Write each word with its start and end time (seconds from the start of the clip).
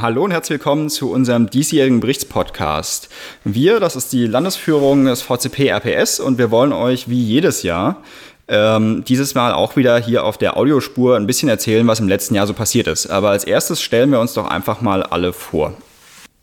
Hallo 0.00 0.24
und 0.24 0.32
herzlich 0.32 0.58
willkommen 0.58 0.90
zu 0.90 1.12
unserem 1.12 1.48
diesjährigen 1.48 2.00
Berichtspodcast. 2.00 3.08
Wir, 3.44 3.78
das 3.78 3.94
ist 3.94 4.12
die 4.12 4.26
Landesführung 4.26 5.04
des 5.04 5.22
VCP 5.22 5.68
RPS 5.68 6.18
und 6.18 6.36
wir 6.36 6.50
wollen 6.50 6.72
euch 6.72 7.08
wie 7.08 7.22
jedes 7.22 7.62
Jahr 7.62 8.02
ähm, 8.48 9.04
dieses 9.06 9.36
Mal 9.36 9.52
auch 9.52 9.76
wieder 9.76 9.96
hier 9.98 10.24
auf 10.24 10.36
der 10.36 10.56
Audiospur 10.56 11.16
ein 11.16 11.28
bisschen 11.28 11.48
erzählen, 11.48 11.86
was 11.86 12.00
im 12.00 12.08
letzten 12.08 12.34
Jahr 12.34 12.48
so 12.48 12.54
passiert 12.54 12.88
ist. 12.88 13.06
Aber 13.06 13.30
als 13.30 13.44
erstes 13.44 13.80
stellen 13.80 14.10
wir 14.10 14.18
uns 14.18 14.34
doch 14.34 14.48
einfach 14.48 14.80
mal 14.80 15.04
alle 15.04 15.32
vor. 15.32 15.74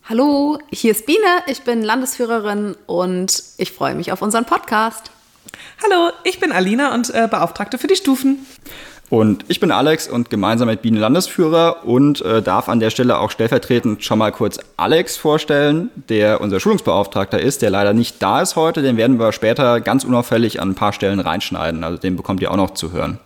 Hallo, 0.06 0.58
hier 0.72 0.92
ist 0.92 1.06
Biene, 1.06 1.44
ich 1.48 1.64
bin 1.64 1.84
Landesführerin 1.84 2.78
und 2.86 3.44
ich 3.58 3.74
freue 3.74 3.96
mich 3.96 4.14
auf 4.14 4.22
unseren 4.22 4.46
Podcast. 4.46 5.12
Hallo, 5.84 6.14
ich 6.24 6.40
bin 6.40 6.54
Alina 6.54 6.94
und 6.94 7.14
äh, 7.14 7.28
Beauftragte 7.30 7.78
für 7.78 7.88
die 7.88 7.98
Stufen. 7.98 8.46
Und 9.12 9.44
ich 9.50 9.60
bin 9.60 9.72
Alex 9.72 10.08
und 10.08 10.30
gemeinsam 10.30 10.70
mit 10.70 10.82
Biene 10.82 10.98
Landesführer 10.98 11.86
und 11.86 12.22
äh, 12.22 12.42
darf 12.42 12.70
an 12.70 12.80
der 12.80 12.92
Stelle 12.92 13.20
auch 13.20 13.30
stellvertretend 13.30 14.06
schon 14.06 14.18
mal 14.18 14.32
kurz 14.32 14.58
Alex 14.78 15.18
vorstellen, 15.18 15.90
der 16.08 16.40
unser 16.40 16.62
Schulungsbeauftragter 16.62 17.38
ist, 17.38 17.62
der 17.62 17.72
leider 17.72 17.92
nicht 17.92 18.22
da 18.22 18.42
ist 18.42 18.56
heute. 18.56 18.82
Den 18.82 18.96
werden 18.96 19.20
wir 19.20 19.34
später 19.34 19.82
ganz 19.82 20.06
unauffällig 20.06 20.62
an 20.62 20.70
ein 20.70 20.76
paar 20.76 20.94
Stellen 20.94 21.20
reinschneiden. 21.20 21.84
Also 21.84 21.98
den 21.98 22.16
bekommt 22.16 22.42
ihr 22.42 22.52
auch 22.52 22.56
noch 22.56 22.74
zu 22.74 22.94
hören. 22.94 23.20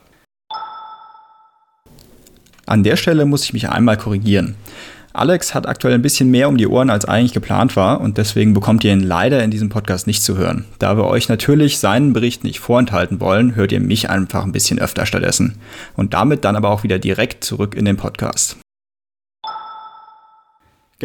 An 2.66 2.83
der 2.83 2.95
Stelle 2.95 3.25
muss 3.25 3.44
ich 3.44 3.53
mich 3.53 3.70
einmal 3.70 3.97
korrigieren. 3.97 4.55
Alex 5.17 5.53
hat 5.53 5.67
aktuell 5.67 5.93
ein 5.93 6.01
bisschen 6.01 6.29
mehr 6.29 6.49
um 6.49 6.57
die 6.57 6.67
Ohren, 6.67 6.89
als 6.89 7.05
eigentlich 7.05 7.33
geplant 7.33 7.75
war 7.75 8.01
und 8.01 8.17
deswegen 8.17 8.53
bekommt 8.53 8.83
ihr 8.83 8.91
ihn 8.91 9.03
leider 9.03 9.43
in 9.43 9.51
diesem 9.51 9.69
Podcast 9.69 10.07
nicht 10.07 10.23
zu 10.23 10.38
hören. 10.38 10.65
Da 10.79 10.97
wir 10.97 11.05
euch 11.05 11.29
natürlich 11.29 11.79
seinen 11.79 12.13
Bericht 12.13 12.43
nicht 12.43 12.59
vorenthalten 12.59 13.19
wollen, 13.19 13.55
hört 13.55 13.71
ihr 13.71 13.79
mich 13.79 14.09
einfach 14.09 14.43
ein 14.43 14.51
bisschen 14.51 14.79
öfter 14.79 15.05
stattdessen. 15.05 15.55
Und 15.95 16.13
damit 16.13 16.43
dann 16.43 16.55
aber 16.55 16.69
auch 16.69 16.83
wieder 16.83 16.99
direkt 16.99 17.43
zurück 17.43 17.75
in 17.75 17.85
den 17.85 17.97
Podcast. 17.97 18.57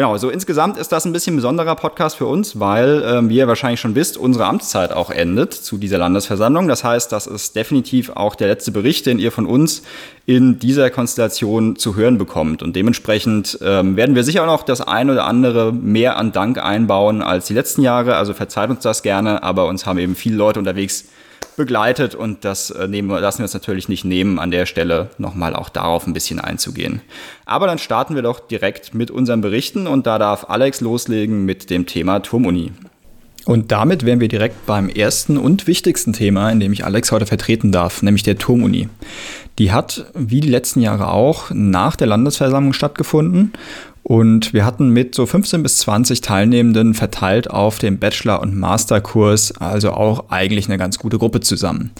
Genau, 0.00 0.16
so 0.16 0.30
insgesamt 0.30 0.78
ist 0.78 0.92
das 0.92 1.04
ein 1.04 1.12
bisschen 1.12 1.36
besonderer 1.36 1.74
Podcast 1.74 2.16
für 2.16 2.24
uns, 2.24 2.58
weil, 2.58 3.04
ähm, 3.04 3.28
wie 3.28 3.36
ihr 3.36 3.48
wahrscheinlich 3.48 3.80
schon 3.80 3.94
wisst, 3.94 4.16
unsere 4.16 4.46
Amtszeit 4.46 4.94
auch 4.94 5.10
endet 5.10 5.52
zu 5.52 5.76
dieser 5.76 5.98
Landesversammlung. 5.98 6.68
Das 6.68 6.84
heißt, 6.84 7.12
das 7.12 7.26
ist 7.26 7.54
definitiv 7.54 8.08
auch 8.08 8.34
der 8.34 8.48
letzte 8.48 8.72
Bericht, 8.72 9.04
den 9.04 9.18
ihr 9.18 9.30
von 9.30 9.44
uns 9.44 9.82
in 10.24 10.58
dieser 10.58 10.88
Konstellation 10.88 11.76
zu 11.76 11.96
hören 11.96 12.16
bekommt. 12.16 12.62
Und 12.62 12.76
dementsprechend 12.76 13.58
ähm, 13.60 13.94
werden 13.96 14.14
wir 14.14 14.24
sicher 14.24 14.42
auch 14.42 14.46
noch 14.46 14.62
das 14.62 14.80
ein 14.80 15.10
oder 15.10 15.26
andere 15.26 15.70
mehr 15.70 16.16
an 16.16 16.32
Dank 16.32 16.56
einbauen 16.56 17.20
als 17.20 17.48
die 17.48 17.54
letzten 17.54 17.82
Jahre. 17.82 18.16
Also 18.16 18.32
verzeiht 18.32 18.70
uns 18.70 18.80
das 18.80 19.02
gerne, 19.02 19.42
aber 19.42 19.66
uns 19.66 19.84
haben 19.84 19.98
eben 19.98 20.14
viele 20.14 20.36
Leute 20.36 20.58
unterwegs 20.58 21.08
begleitet 21.60 22.14
und 22.14 22.44
das 22.44 22.70
äh, 22.70 22.88
nehmen, 22.88 23.10
lassen 23.10 23.38
wir 23.38 23.44
uns 23.44 23.54
natürlich 23.54 23.88
nicht 23.88 24.04
nehmen, 24.04 24.38
an 24.38 24.50
der 24.50 24.66
Stelle 24.66 25.10
nochmal 25.18 25.54
auch 25.54 25.68
darauf 25.68 26.06
ein 26.06 26.14
bisschen 26.14 26.40
einzugehen. 26.40 27.02
Aber 27.44 27.66
dann 27.66 27.78
starten 27.78 28.14
wir 28.14 28.22
doch 28.22 28.40
direkt 28.40 28.94
mit 28.94 29.10
unseren 29.10 29.42
Berichten 29.42 29.86
und 29.86 30.06
da 30.06 30.18
darf 30.18 30.46
Alex 30.48 30.80
loslegen 30.80 31.44
mit 31.44 31.70
dem 31.70 31.86
Thema 31.86 32.20
Turmuni. 32.20 32.72
Und 33.44 33.72
damit 33.72 34.04
wären 34.04 34.20
wir 34.20 34.28
direkt 34.28 34.66
beim 34.66 34.88
ersten 34.88 35.36
und 35.36 35.66
wichtigsten 35.66 36.12
Thema, 36.12 36.50
in 36.50 36.60
dem 36.60 36.72
ich 36.72 36.84
Alex 36.84 37.12
heute 37.12 37.26
vertreten 37.26 37.72
darf, 37.72 38.02
nämlich 38.02 38.22
der 38.22 38.38
Turmuni. 38.38 38.88
Die 39.58 39.72
hat, 39.72 40.06
wie 40.14 40.40
die 40.40 40.48
letzten 40.48 40.80
Jahre 40.80 41.08
auch, 41.08 41.50
nach 41.52 41.96
der 41.96 42.06
Landesversammlung 42.06 42.72
stattgefunden 42.72 43.52
und 44.02 44.52
wir 44.52 44.64
hatten 44.64 44.90
mit 44.90 45.14
so 45.14 45.26
15 45.26 45.62
bis 45.62 45.78
20 45.78 46.20
Teilnehmenden 46.20 46.94
verteilt 46.94 47.50
auf 47.50 47.78
dem 47.78 47.98
Bachelor- 47.98 48.40
und 48.40 48.56
Masterkurs 48.56 49.52
also 49.58 49.92
auch 49.92 50.30
eigentlich 50.30 50.68
eine 50.68 50.78
ganz 50.78 50.98
gute 50.98 51.18
Gruppe 51.18 51.40
zusammen. 51.40 51.92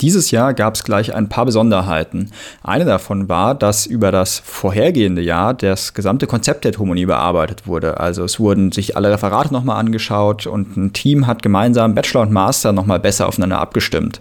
Dieses 0.00 0.32
Jahr 0.32 0.54
gab 0.54 0.74
es 0.74 0.82
gleich 0.82 1.14
ein 1.14 1.28
paar 1.28 1.44
Besonderheiten. 1.44 2.30
Eine 2.62 2.84
davon 2.84 3.28
war, 3.28 3.54
dass 3.54 3.86
über 3.86 4.10
das 4.10 4.40
vorhergehende 4.44 5.22
Jahr 5.22 5.54
das 5.54 5.94
gesamte 5.94 6.26
Konzept 6.26 6.64
der 6.64 6.72
Tomonie 6.72 7.06
bearbeitet 7.06 7.66
wurde. 7.68 8.00
Also 8.00 8.24
es 8.24 8.40
wurden 8.40 8.72
sich 8.72 8.96
alle 8.96 9.12
Referate 9.12 9.52
nochmal 9.52 9.78
angeschaut 9.78 10.46
und 10.46 10.76
ein 10.76 10.92
Team 10.92 11.28
hat 11.28 11.42
gemeinsam 11.42 11.94
Bachelor 11.94 12.22
und 12.22 12.32
Master 12.32 12.72
nochmal 12.72 12.98
besser 12.98 13.28
aufeinander 13.28 13.60
abgestimmt. 13.60 14.20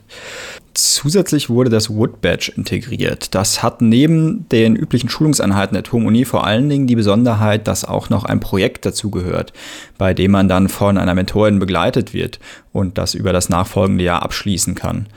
Zusätzlich 0.75 1.51
wurde 1.51 1.69
das 1.69 1.91
Wood 1.91 2.17
integriert. 2.56 3.35
Das 3.35 3.61
hat 3.61 3.81
neben 3.81 4.50
den 4.50 4.75
üblichen 4.75 5.07
Schulungseinheiten 5.07 5.75
der 5.75 5.84
Turmuni 5.84 6.25
vor 6.25 6.47
allen 6.47 6.67
Dingen 6.67 6.88
die 6.88 6.95
Besonderheit, 6.95 7.67
dass 7.67 7.85
auch 7.85 8.09
noch 8.09 8.23
ein 8.23 8.39
Projekt 8.39 8.85
dazugehört, 8.85 9.53
bei 10.00 10.16
dem 10.16 10.31
man 10.31 10.47
dann 10.47 10.69
von 10.69 10.97
einer 10.97 11.13
Mentorin 11.13 11.59
begleitet 11.59 12.16
wird 12.16 12.39
und 12.72 12.97
das 12.97 13.13
über 13.13 13.33
das 13.33 13.50
nachfolgende 13.50 14.03
Jahr 14.03 14.23
abschließen 14.23 14.73
kann. 14.73 15.07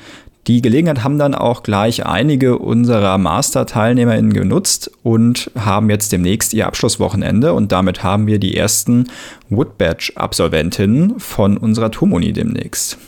Die 0.47 0.63
Gelegenheit 0.63 1.03
haben 1.03 1.19
dann 1.19 1.35
auch 1.35 1.63
gleich 1.63 2.07
einige 2.07 2.59
unserer 2.59 3.17
Master-TeilnehmerInnen 3.19 4.33
genutzt 4.33 4.93
und 5.03 5.51
haben 5.59 5.91
jetzt 5.91 6.13
demnächst 6.13 6.55
ihr 6.55 6.67
Abschlusswochenende 6.67 7.53
und 7.53 7.73
damit 7.73 8.05
haben 8.05 8.27
wir 8.27 8.39
die 8.39 8.57
ersten 8.57 9.09
Wood 9.49 9.79
Badge-Absolventinnen 9.79 11.19
von 11.19 11.57
unserer 11.57 11.91
Turmuni 11.91 12.33
demnächst. 12.33 12.99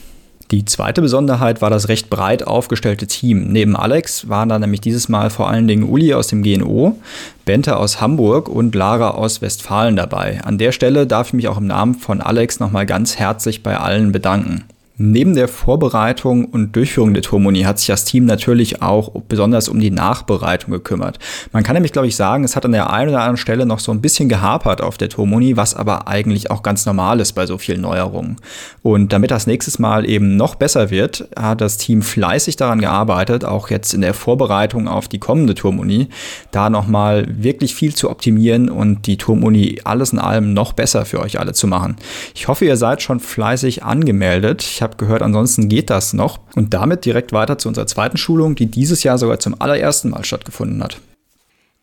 Die 0.51 0.65
zweite 0.65 1.03
Besonderheit 1.03 1.61
war 1.61 1.69
das 1.69 1.89
recht 1.89 2.09
breit 2.09 2.47
aufgestellte 2.47 3.07
Team. 3.07 3.53
Neben 3.53 3.77
Alex 3.77 4.31
waren 4.31 4.49
da 4.49 4.59
nämlich 4.59 4.81
dieses 4.81 5.11
Mal 5.11 5.29
vor 5.29 5.51
allen 5.51 5.69
Dingen 5.69 5.83
Uli 5.83 6.15
aus 6.15 6.29
dem 6.29 6.43
GNO, 6.43 6.97
Bente 7.45 7.77
aus 7.77 8.01
Hamburg 8.01 8.49
und 8.49 8.75
Lara 8.75 9.11
aus 9.11 9.43
Westfalen 9.43 9.95
dabei. 9.95 10.41
An 10.43 10.57
der 10.57 10.73
Stelle 10.73 11.07
darf 11.07 11.29
ich 11.29 11.33
mich 11.35 11.49
auch 11.49 11.59
im 11.59 11.67
Namen 11.67 11.95
von 11.95 12.23
Alex 12.23 12.61
nochmal 12.61 12.87
ganz 12.87 13.17
herzlich 13.17 13.63
bei 13.63 13.77
allen 13.77 14.11
bedanken. 14.11 14.65
Neben 15.01 15.37
der 15.37 15.47
Vorbereitung 15.47 16.47
und 16.47 16.75
Durchführung 16.75 17.15
der 17.15 17.23
Turmoni 17.23 17.63
hat 17.63 17.79
sich 17.79 17.87
das 17.87 18.05
Team 18.05 18.25
natürlich 18.25 18.83
auch 18.83 19.13
besonders 19.29 19.69
um 19.69 19.79
die 19.79 19.93
Nachbereitung 19.93 20.73
gekümmert. 20.73 21.21
Man 21.53 21.63
kann 21.63 21.75
nämlich, 21.75 21.93
glaube 21.93 22.09
ich, 22.09 22.17
sagen, 22.17 22.43
es 22.43 22.57
hat 22.57 22.65
an 22.65 22.73
der 22.73 22.93
einen 22.93 23.11
oder 23.11 23.21
anderen 23.21 23.37
Stelle 23.37 23.65
noch 23.65 23.79
so 23.79 23.93
ein 23.93 24.01
bisschen 24.01 24.29
gehapert 24.29 24.81
auf 24.81 24.99
der 24.99 25.09
Turmoni, 25.09 25.57
was 25.57 25.77
aber 25.77 26.09
eigentlich 26.09 26.51
auch 26.51 26.65
ganz 26.65 26.85
normal 26.85 27.21
ist 27.21 27.35
bei 27.35 27.47
so 27.47 27.59
vielen 27.59 27.81
Neuerungen. 27.81 28.39
Und 28.83 29.13
damit 29.13 29.31
das 29.31 29.47
nächstes 29.47 29.79
Mal 29.79 30.05
eben 30.05 30.37
noch 30.37 30.57
besser 30.57 30.91
wird, 30.91 31.29
hat 31.39 31.61
das 31.61 31.77
Team 31.77 32.03
fleißig 32.03 32.57
daran 32.57 32.81
gearbeitet, 32.81 33.45
auch 33.45 33.71
jetzt 33.71 33.95
in 33.95 34.01
der 34.01 34.15
Vorbereitung 34.15 34.89
auf 34.89 35.07
die 35.07 35.21
kommende 35.21 35.55
Turmoni, 35.55 36.09
da 36.51 36.71
nochmal 36.71 37.25
wirklich 37.29 37.73
viel 37.77 37.95
zu 37.95 38.11
optimieren 38.11 38.69
und 38.69 39.07
die 39.07 39.17
Turmoni 39.17 39.81
alles 39.85 40.13
in 40.13 40.19
allem 40.19 40.55
noch 40.55 40.73
besser 40.73 41.05
für 41.05 41.21
euch 41.21 41.39
alle 41.39 41.53
zu 41.53 41.69
machen. 41.69 41.95
Ich 42.35 42.49
hoffe, 42.49 42.65
ihr 42.65 42.77
seid 42.77 43.01
schon 43.01 43.21
fleißig 43.21 43.85
angemeldet. 43.85 44.65
Ich 44.65 44.88
habe 44.89 44.97
gehört, 44.97 45.23
ansonsten 45.23 45.69
geht 45.69 45.91
das 45.91 46.13
noch. 46.13 46.41
Und 46.55 46.75
damit 46.75 47.05
direkt 47.05 47.33
weiter 47.33 47.59
zu 47.59 47.69
unserer 47.69 47.87
zweiten 47.87 48.17
Schulung, 48.17 48.55
die 48.55 48.67
dieses 48.67 49.03
Jahr 49.03 49.19
sogar 49.19 49.39
zum 49.39 49.61
allerersten 49.61 50.11
Mal 50.11 50.25
stattgefunden 50.25 50.83
hat. 50.83 51.01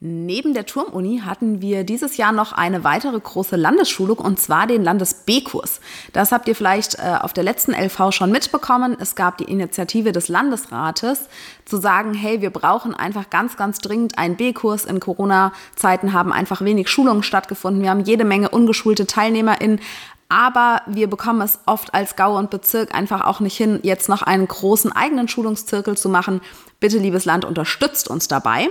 Neben 0.01 0.53
der 0.53 0.65
Turmuni 0.65 1.21
hatten 1.25 1.61
wir 1.61 1.85
dieses 1.85 2.17
Jahr 2.17 2.33
noch 2.33 2.51
eine 2.51 2.83
weitere 2.83 3.17
große 3.17 3.55
Landesschulung 3.55 4.17
und 4.17 4.39
zwar 4.39 4.67
den 4.67 4.83
Landes-B-Kurs. 4.83 5.79
Das 6.11 6.33
habt 6.33 6.49
ihr 6.49 6.55
vielleicht 6.55 6.99
äh, 6.99 7.15
auf 7.21 7.31
der 7.31 7.45
letzten 7.45 7.71
LV 7.73 8.11
schon 8.11 8.29
mitbekommen. 8.29 8.97
Es 8.99 9.15
gab 9.15 9.37
die 9.37 9.45
Initiative 9.45 10.11
des 10.11 10.27
Landesrates 10.27 11.29
zu 11.63 11.77
sagen, 11.77 12.13
hey, 12.13 12.41
wir 12.41 12.49
brauchen 12.49 12.93
einfach 12.93 13.29
ganz, 13.29 13.55
ganz 13.55 13.79
dringend 13.79 14.17
einen 14.17 14.35
B-Kurs. 14.35 14.83
In 14.83 14.99
Corona-Zeiten 14.99 16.11
haben 16.11 16.33
einfach 16.33 16.61
wenig 16.61 16.89
Schulungen 16.89 17.23
stattgefunden. 17.23 17.81
Wir 17.81 17.89
haben 17.89 18.01
jede 18.01 18.25
Menge 18.25 18.49
ungeschulte 18.49 19.07
TeilnehmerInnen. 19.07 19.79
Aber 20.27 20.81
wir 20.87 21.07
bekommen 21.07 21.41
es 21.41 21.59
oft 21.65 21.93
als 21.93 22.15
Gau 22.15 22.37
und 22.37 22.49
Bezirk 22.49 22.95
einfach 22.95 23.25
auch 23.25 23.39
nicht 23.39 23.55
hin, 23.55 23.79
jetzt 23.83 24.09
noch 24.09 24.23
einen 24.23 24.47
großen 24.47 24.91
eigenen 24.91 25.27
Schulungszirkel 25.27 25.95
zu 25.95 26.09
machen. 26.09 26.41
Bitte, 26.79 26.97
liebes 26.97 27.25
Land, 27.25 27.45
unterstützt 27.45 28.09
uns 28.09 28.27
dabei. 28.27 28.69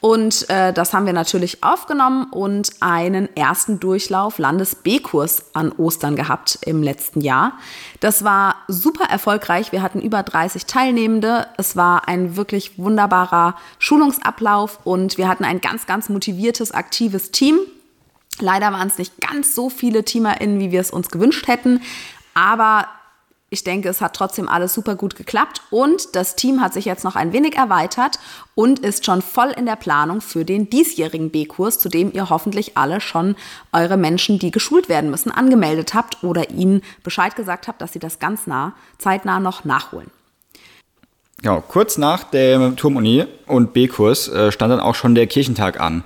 Und 0.00 0.50
äh, 0.50 0.72
das 0.72 0.92
haben 0.92 1.06
wir 1.06 1.14
natürlich 1.14 1.64
aufgenommen 1.64 2.26
und 2.30 2.72
einen 2.80 3.34
ersten 3.36 3.80
Durchlauf 3.80 4.38
Landes-B-Kurs 4.38 5.54
an 5.54 5.72
Ostern 5.72 6.14
gehabt 6.14 6.58
im 6.62 6.82
letzten 6.82 7.22
Jahr. 7.22 7.54
Das 8.00 8.22
war 8.22 8.56
super 8.68 9.04
erfolgreich. 9.04 9.72
Wir 9.72 9.80
hatten 9.80 10.02
über 10.02 10.22
30 10.22 10.66
Teilnehmende. 10.66 11.46
Es 11.56 11.74
war 11.74 12.06
ein 12.06 12.36
wirklich 12.36 12.78
wunderbarer 12.78 13.56
Schulungsablauf 13.78 14.80
und 14.84 15.16
wir 15.16 15.28
hatten 15.28 15.44
ein 15.44 15.62
ganz, 15.62 15.86
ganz 15.86 16.10
motiviertes, 16.10 16.72
aktives 16.72 17.30
Team. 17.30 17.58
Leider 18.40 18.72
waren 18.72 18.88
es 18.88 18.98
nicht 18.98 19.14
ganz 19.20 19.54
so 19.54 19.70
viele 19.70 20.04
TeamerInnen, 20.04 20.60
wie 20.60 20.72
wir 20.72 20.80
es 20.80 20.90
uns 20.90 21.08
gewünscht 21.10 21.46
hätten, 21.46 21.80
aber 22.34 22.88
ich 23.54 23.62
denke, 23.62 23.88
es 23.88 24.00
hat 24.00 24.16
trotzdem 24.16 24.48
alles 24.48 24.74
super 24.74 24.96
gut 24.96 25.14
geklappt 25.14 25.62
und 25.70 26.16
das 26.16 26.34
Team 26.34 26.60
hat 26.60 26.74
sich 26.74 26.86
jetzt 26.86 27.04
noch 27.04 27.14
ein 27.14 27.32
wenig 27.32 27.54
erweitert 27.56 28.18
und 28.56 28.80
ist 28.80 29.06
schon 29.06 29.22
voll 29.22 29.50
in 29.56 29.64
der 29.64 29.76
Planung 29.76 30.20
für 30.20 30.44
den 30.44 30.68
diesjährigen 30.68 31.30
B-Kurs, 31.30 31.78
zu 31.78 31.88
dem 31.88 32.12
ihr 32.12 32.30
hoffentlich 32.30 32.76
alle 32.76 33.00
schon 33.00 33.36
eure 33.72 33.96
Menschen, 33.96 34.40
die 34.40 34.50
geschult 34.50 34.88
werden 34.88 35.08
müssen, 35.08 35.30
angemeldet 35.30 35.94
habt 35.94 36.24
oder 36.24 36.50
ihnen 36.50 36.82
Bescheid 37.04 37.36
gesagt 37.36 37.68
habt, 37.68 37.80
dass 37.80 37.92
sie 37.92 38.00
das 38.00 38.18
ganz 38.18 38.48
nah, 38.48 38.74
zeitnah 38.98 39.38
noch 39.38 39.64
nachholen. 39.64 40.10
Ja, 41.42 41.60
kurz 41.60 41.96
nach 41.96 42.24
der 42.24 42.74
Turmuni 42.74 43.26
und 43.46 43.72
B-Kurs 43.72 44.28
äh, 44.28 44.50
stand 44.50 44.72
dann 44.72 44.80
auch 44.80 44.94
schon 44.96 45.14
der 45.14 45.28
Kirchentag 45.28 45.78
an. 45.78 46.02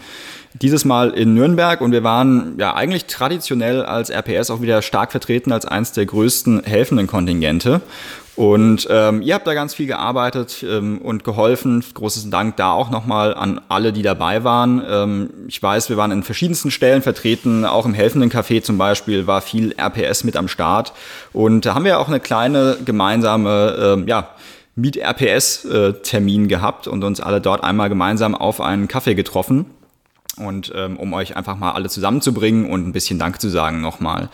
Dieses 0.55 0.85
Mal 0.85 1.11
in 1.11 1.35
Nürnberg 1.35 1.81
und 1.81 1.93
wir 1.93 2.03
waren 2.03 2.55
ja 2.59 2.75
eigentlich 2.75 3.05
traditionell 3.05 3.85
als 3.85 4.11
RPS 4.11 4.51
auch 4.51 4.63
wieder 4.63 4.81
stark 4.83 5.11
vertreten 5.11 5.53
als 5.53 5.67
eines 5.67 5.93
der 5.93 6.07
größten 6.07 6.65
helfenden 6.65 7.07
Kontingente. 7.07 7.83
Und 8.35 8.87
ähm, 8.89 9.21
ihr 9.21 9.35
habt 9.35 9.49
da 9.49 9.55
ganz 9.55 9.75
viel 9.75 9.89
gearbeitet 9.89 10.65
ähm, 10.67 10.99
und 10.99 11.25
geholfen. 11.25 11.85
Großes 11.93 12.31
Dank 12.31 12.57
da 12.57 12.71
auch 12.71 12.89
nochmal 12.89 13.35
an 13.35 13.61
alle, 13.69 13.93
die 13.93 14.03
dabei 14.03 14.45
waren. 14.45 14.81
Ähm, 14.89 15.31
ich 15.49 15.61
weiß, 15.61 15.91
wir 15.91 15.97
waren 15.97 16.13
in 16.13 16.23
verschiedensten 16.23 16.71
Stellen 16.71 17.03
vertreten, 17.03 17.65
auch 17.65 17.85
im 17.85 17.95
helfenden 17.95 18.31
Café 18.31 18.63
zum 18.63 18.79
Beispiel 18.79 19.27
war 19.27 19.41
viel 19.41 19.75
RPS 19.77 20.23
mit 20.23 20.37
am 20.37 20.47
Start. 20.47 20.93
Und 21.33 21.67
da 21.67 21.75
haben 21.75 21.85
wir 21.85 21.99
auch 21.99 22.07
eine 22.07 22.21
kleine 22.21 22.79
gemeinsame, 22.85 23.77
ähm, 23.81 24.07
ja, 24.07 24.31
Meet 24.77 24.99
RPS-Termin 24.99 26.45
äh, 26.45 26.47
gehabt 26.47 26.87
und 26.87 27.03
uns 27.03 27.21
alle 27.21 27.41
dort 27.41 27.65
einmal 27.65 27.89
gemeinsam 27.89 28.37
auf 28.37 28.61
einen 28.61 28.87
Kaffee 28.87 29.17
getroffen 29.17 29.67
und 30.39 30.73
ähm, 30.75 30.97
um 30.97 31.13
euch 31.13 31.37
einfach 31.37 31.57
mal 31.57 31.73
alle 31.73 31.89
zusammenzubringen 31.89 32.71
und 32.71 32.87
ein 32.87 32.93
bisschen 32.93 33.19
Dank 33.19 33.41
zu 33.41 33.49
sagen 33.49 33.81
nochmal. 33.81 34.31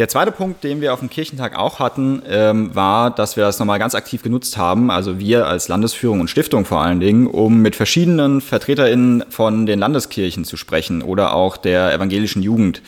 Der 0.00 0.08
zweite 0.08 0.32
Punkt, 0.32 0.64
den 0.64 0.80
wir 0.80 0.94
auf 0.94 1.00
dem 1.00 1.10
Kirchentag 1.10 1.58
auch 1.58 1.78
hatten, 1.78 2.22
ähm, 2.26 2.74
war, 2.74 3.10
dass 3.10 3.36
wir 3.36 3.44
das 3.44 3.58
nochmal 3.58 3.78
ganz 3.78 3.94
aktiv 3.94 4.22
genutzt 4.22 4.56
haben, 4.56 4.90
also 4.90 5.18
wir 5.18 5.46
als 5.46 5.68
Landesführung 5.68 6.20
und 6.20 6.30
Stiftung 6.30 6.64
vor 6.64 6.80
allen 6.80 7.00
Dingen, 7.00 7.26
um 7.26 7.60
mit 7.60 7.76
verschiedenen 7.76 8.40
VertreterInnen 8.40 9.24
von 9.28 9.66
den 9.66 9.78
Landeskirchen 9.78 10.46
zu 10.46 10.56
sprechen 10.56 11.02
oder 11.02 11.34
auch 11.34 11.58
der 11.58 11.92
evangelischen 11.92 12.42
Jugend 12.42 12.80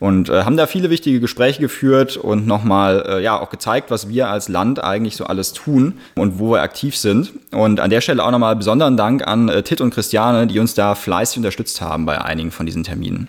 und 0.00 0.28
äh, 0.28 0.42
haben 0.42 0.56
da 0.56 0.66
viele 0.66 0.90
wichtige 0.90 1.20
Gespräche 1.20 1.60
geführt 1.60 2.16
und 2.16 2.48
nochmal 2.48 3.04
äh, 3.10 3.22
ja 3.22 3.38
auch 3.38 3.50
gezeigt, 3.50 3.92
was 3.92 4.08
wir 4.08 4.28
als 4.28 4.48
Land 4.48 4.82
eigentlich 4.82 5.14
so 5.14 5.24
alles 5.24 5.52
tun 5.52 6.00
und 6.16 6.40
wo 6.40 6.54
wir 6.54 6.62
aktiv 6.62 6.96
sind. 6.96 7.30
Und 7.52 7.78
an 7.78 7.90
der 7.90 8.00
Stelle 8.00 8.24
auch 8.24 8.32
nochmal 8.32 8.56
besonderen 8.56 8.96
Dank 8.96 9.24
an 9.24 9.48
äh, 9.48 9.62
Tit 9.62 9.80
und 9.80 9.94
Christiane, 9.94 10.48
die 10.48 10.58
uns 10.58 10.74
da 10.74 10.96
fleißig 10.96 11.36
unterstützt 11.36 11.80
haben 11.80 12.06
bei 12.06 12.20
einigen 12.20 12.50
von 12.50 12.66
diesen 12.66 12.82
Terminen. 12.82 13.28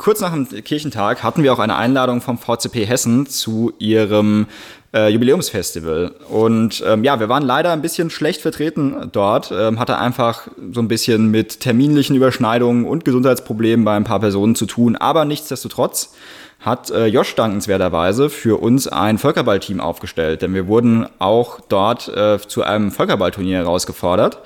Kurz 0.00 0.22
nach 0.22 0.32
dem 0.32 0.48
Kirchentag 0.64 1.22
hatten 1.22 1.42
wir 1.42 1.52
auch 1.52 1.58
eine 1.58 1.76
Einladung 1.76 2.22
vom 2.22 2.38
VCP 2.38 2.86
Hessen 2.86 3.26
zu 3.26 3.74
ihrem 3.78 4.46
äh, 4.94 5.12
Jubiläumsfestival. 5.12 6.12
Und 6.30 6.82
ähm, 6.86 7.04
ja, 7.04 7.20
wir 7.20 7.28
waren 7.28 7.42
leider 7.42 7.70
ein 7.70 7.82
bisschen 7.82 8.08
schlecht 8.08 8.40
vertreten 8.40 9.10
dort, 9.12 9.52
ähm, 9.52 9.78
hatte 9.78 9.98
einfach 9.98 10.48
so 10.72 10.80
ein 10.80 10.88
bisschen 10.88 11.30
mit 11.30 11.60
terminlichen 11.60 12.16
Überschneidungen 12.16 12.86
und 12.86 13.04
Gesundheitsproblemen 13.04 13.84
bei 13.84 13.94
ein 13.94 14.04
paar 14.04 14.20
Personen 14.20 14.54
zu 14.54 14.64
tun. 14.64 14.96
Aber 14.96 15.26
nichtsdestotrotz 15.26 16.14
hat 16.60 16.90
äh, 16.90 17.04
Josh 17.04 17.34
dankenswerterweise 17.34 18.30
für 18.30 18.58
uns 18.58 18.88
ein 18.88 19.18
Völkerballteam 19.18 19.82
aufgestellt, 19.82 20.40
denn 20.40 20.54
wir 20.54 20.66
wurden 20.66 21.08
auch 21.18 21.60
dort 21.68 22.08
äh, 22.08 22.38
zu 22.38 22.62
einem 22.62 22.90
Völkerballturnier 22.90 23.58
herausgefordert. 23.58 24.38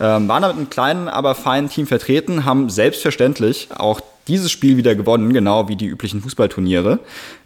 Ähm, 0.00 0.26
waren 0.26 0.42
da 0.42 0.48
mit 0.48 0.56
einem 0.56 0.70
kleinen, 0.70 1.08
aber 1.08 1.36
feinen 1.36 1.70
Team 1.70 1.86
vertreten, 1.86 2.44
haben 2.44 2.68
selbstverständlich 2.68 3.68
auch 3.76 4.00
dieses 4.28 4.50
Spiel 4.50 4.76
wieder 4.76 4.94
gewonnen, 4.94 5.32
genau 5.32 5.68
wie 5.68 5.76
die 5.76 5.86
üblichen 5.86 6.20
Fußballturniere. 6.20 7.00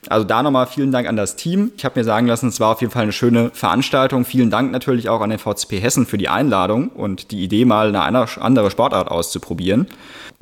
Also 0.09 0.27
da 0.27 0.43
nochmal 0.43 0.67
vielen 0.67 0.93
Dank 0.93 1.09
an 1.09 1.17
das 1.17 1.37
Team. 1.37 1.73
Ich 1.77 1.85
habe 1.85 1.99
mir 1.99 2.05
sagen 2.05 2.27
lassen, 2.27 2.49
es 2.49 2.61
war 2.61 2.73
auf 2.73 2.81
jeden 2.81 2.93
Fall 2.93 3.05
eine 3.05 3.13
schöne 3.13 3.51
Veranstaltung. 3.55 4.25
Vielen 4.25 4.51
Dank 4.51 4.73
natürlich 4.73 5.09
auch 5.09 5.21
an 5.21 5.31
den 5.31 5.39
VCP 5.39 5.81
Hessen 5.81 6.07
für 6.07 6.19
die 6.19 6.29
Einladung 6.29 6.89
und 6.89 7.31
die 7.31 7.43
Idee, 7.43 7.65
mal 7.65 7.95
eine 7.95 8.27
andere 8.41 8.71
Sportart 8.71 9.09
auszuprobieren. 9.09 9.87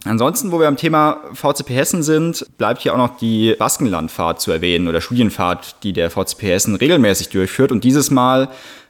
Ansonsten, 0.04 0.50
wo 0.50 0.58
wir 0.58 0.69
am 0.69 0.76
Thema 0.76 1.19
VCP 1.34 1.75
Hessen 1.75 2.02
sind, 2.02 2.46
bleibt 2.56 2.81
hier 2.81 2.94
auch 2.94 2.98
noch 2.98 3.19
die 3.19 3.54
Baskenlandfahrt 3.58 4.40
zu 4.40 4.50
erwähnen 4.50 4.88
oder 4.88 5.02
Studienfahrt, 5.02 5.82
die 5.82 5.92
der 5.92 6.10
VCP 6.10 6.42
Hessen 6.44 6.75
regelmäßig 6.75 7.28
durchführt 7.28 7.70
und 7.70 7.84
dieses 7.84 8.10
Mal, 8.10 8.48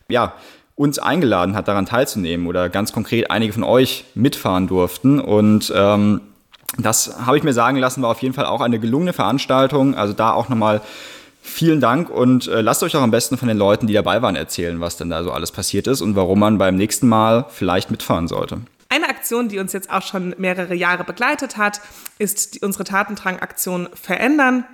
ja, 0.08 0.34
uns 0.76 0.98
eingeladen 0.98 1.56
hat, 1.56 1.68
daran 1.68 1.84
teilzunehmen 1.84 2.46
oder 2.46 2.70
ganz 2.70 2.92
konkret 2.92 3.30
einige 3.30 3.52
von 3.52 3.64
euch 3.64 4.04
mitfahren 4.14 4.66
durften. 4.66 5.20
Und 5.20 5.70
ähm, 5.76 6.22
das 6.82 7.26
habe 7.26 7.36
ich 7.36 7.42
mir 7.42 7.52
sagen 7.52 7.76
lassen, 7.76 8.02
war 8.02 8.10
auf 8.10 8.22
jeden 8.22 8.34
Fall 8.34 8.46
auch 8.46 8.60
eine 8.60 8.78
gelungene 8.78 9.12
Veranstaltung. 9.12 9.94
Also 9.94 10.12
da 10.12 10.32
auch 10.32 10.48
nochmal 10.48 10.80
vielen 11.42 11.80
Dank 11.80 12.10
und 12.10 12.46
äh, 12.48 12.60
lasst 12.60 12.82
euch 12.82 12.96
auch 12.96 13.02
am 13.02 13.10
besten 13.10 13.36
von 13.36 13.48
den 13.48 13.56
Leuten, 13.56 13.86
die 13.86 13.94
dabei 13.94 14.22
waren, 14.22 14.36
erzählen, 14.36 14.80
was 14.80 14.96
denn 14.96 15.10
da 15.10 15.22
so 15.22 15.32
alles 15.32 15.52
passiert 15.52 15.86
ist 15.86 16.00
und 16.00 16.16
warum 16.16 16.38
man 16.38 16.58
beim 16.58 16.76
nächsten 16.76 17.08
Mal 17.08 17.46
vielleicht 17.48 17.90
mitfahren 17.90 18.28
sollte. 18.28 18.58
Eine 18.88 19.08
Aktion, 19.08 19.48
die 19.48 19.58
uns 19.58 19.72
jetzt 19.72 19.90
auch 19.90 20.02
schon 20.02 20.34
mehrere 20.36 20.74
Jahre 20.74 21.04
begleitet 21.04 21.56
hat, 21.56 21.80
ist 22.18 22.54
die, 22.54 22.60
unsere 22.60 22.84
Tatendrang-Aktion 22.84 23.88
Verändern 23.94 24.64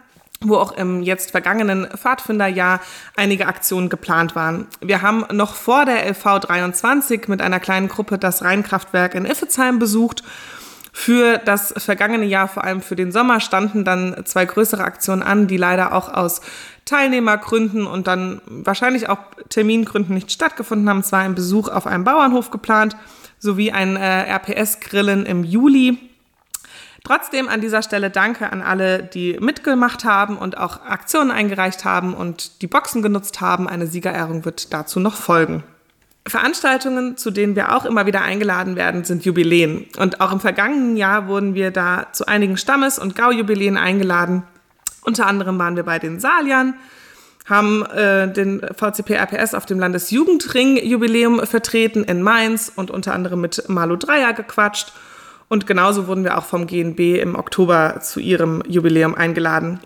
wo 0.41 0.56
auch 0.56 0.73
im 0.73 1.02
jetzt 1.02 1.31
vergangenen 1.31 1.87
Pfadfinderjahr 1.87 2.81
einige 3.17 3.47
Aktionen 3.47 3.88
geplant 3.88 4.35
waren. 4.37 4.67
Wir 4.81 5.02
haben 5.02 5.25
noch 5.32 5.55
vor 5.55 5.85
der 5.87 6.06
LV 6.06 6.41
23 6.41 7.29
mit 7.29 7.41
einer 7.41 7.61
kleinen 7.61 7.88
Gruppe 7.88 8.19
das 8.19 8.43
Rheinkraftwerk 8.43 9.14
in 9.14 9.25
Iffezheim 9.25 9.79
besucht 9.79 10.23
für 10.99 11.37
das 11.37 11.75
vergangene 11.77 12.25
Jahr, 12.25 12.49
vor 12.49 12.65
allem 12.65 12.81
für 12.81 12.97
den 12.97 13.13
Sommer, 13.13 13.41
standen 13.41 13.85
dann 13.85 14.17
zwei 14.25 14.47
größere 14.47 14.83
Aktionen 14.83 15.23
an, 15.23 15.47
die 15.47 15.59
leider 15.59 15.93
auch 15.93 16.09
aus 16.09 16.41
Teilnehmergründen 16.87 17.87
und 17.87 18.07
dann 18.07 18.41
wahrscheinlich 18.47 19.11
auch 19.11 19.19
Termingründen 19.51 20.15
nicht 20.15 20.33
stattgefunden 20.33 20.89
haben. 20.89 21.01
Es 21.01 21.13
war 21.13 21.21
ein 21.21 21.35
Besuch 21.35 21.69
auf 21.69 21.87
einem 21.87 22.05
Bauernhof 22.05 22.51
geplant, 22.51 22.97
sowie 23.39 23.73
ein 23.73 23.97
äh, 23.97 24.23
RPS-Grillen 24.23 25.27
im 25.27 25.45
Juli. 25.45 25.99
Trotzdem 27.05 27.51
an 27.51 27.61
dieser 27.61 27.83
Stelle 27.83 28.09
danke 28.09 28.51
an 28.51 28.63
alle, 28.63 29.03
die 29.03 29.37
mitgemacht 29.39 30.07
haben 30.07 30.39
und 30.39 30.57
auch 30.57 30.87
Aktionen 30.87 31.31
eingereicht 31.31 31.85
haben 31.85 32.15
und 32.15 32.63
die 32.63 32.69
Boxen 32.69 33.03
genutzt 33.03 33.43
haben. 33.43 33.69
Eine 33.69 33.87
Siegerehrung 33.87 34.47
wird 34.47 34.73
dazu 34.73 34.99
noch 34.99 35.17
folgen. 35.17 35.63
Veranstaltungen, 36.26 37.17
zu 37.17 37.31
denen 37.31 37.55
wir 37.55 37.75
auch 37.75 37.84
immer 37.84 38.06
wieder 38.06 38.23
eingeladen 38.23 38.76
werden, 38.76 39.05
sind 39.05 39.25
Jubiläen. 39.25 39.87
Und 39.99 40.20
auch 40.20 40.32
im 40.32 40.40
vergangenen 40.40 40.96
Jahr 40.96 41.28
wurden 41.28 41.55
wir 41.55 41.70
da 41.70 42.08
zu 42.12 42.26
einigen 42.26 42.56
Stammes- 42.56 42.99
und 42.99 43.14
Gaujubiläen 43.14 43.76
eingeladen. 43.76 44.43
Unter 45.02 45.26
anderem 45.26 45.58
waren 45.58 45.76
wir 45.76 45.84
bei 45.84 46.00
den 46.00 46.19
Saliern, 46.19 46.75
haben 47.44 47.87
äh, 47.87 48.32
den 48.32 48.61
VCP 48.61 49.14
RPS 49.14 49.55
auf 49.55 49.67
dem 49.67 49.78
Landesjugendring-Jubiläum 49.78 51.46
vertreten 51.46 52.02
in 52.02 52.23
Mainz 52.23 52.73
und 52.75 52.90
unter 52.90 53.14
anderem 53.14 53.40
mit 53.40 53.69
Malu 53.69 53.96
Dreier 53.96 54.32
gequatscht. 54.32 54.93
Und 55.49 55.69
genauso 55.69 56.08
wurden 56.08 56.25
wir 56.25 56.38
auch 56.38 56.44
vom 56.44 56.67
GNB 56.67 57.20
im 57.20 57.37
Oktober 57.37 58.00
zu 58.00 58.19
ihrem 58.19 58.62
Jubiläum 58.67 59.14
eingeladen. 59.14 59.78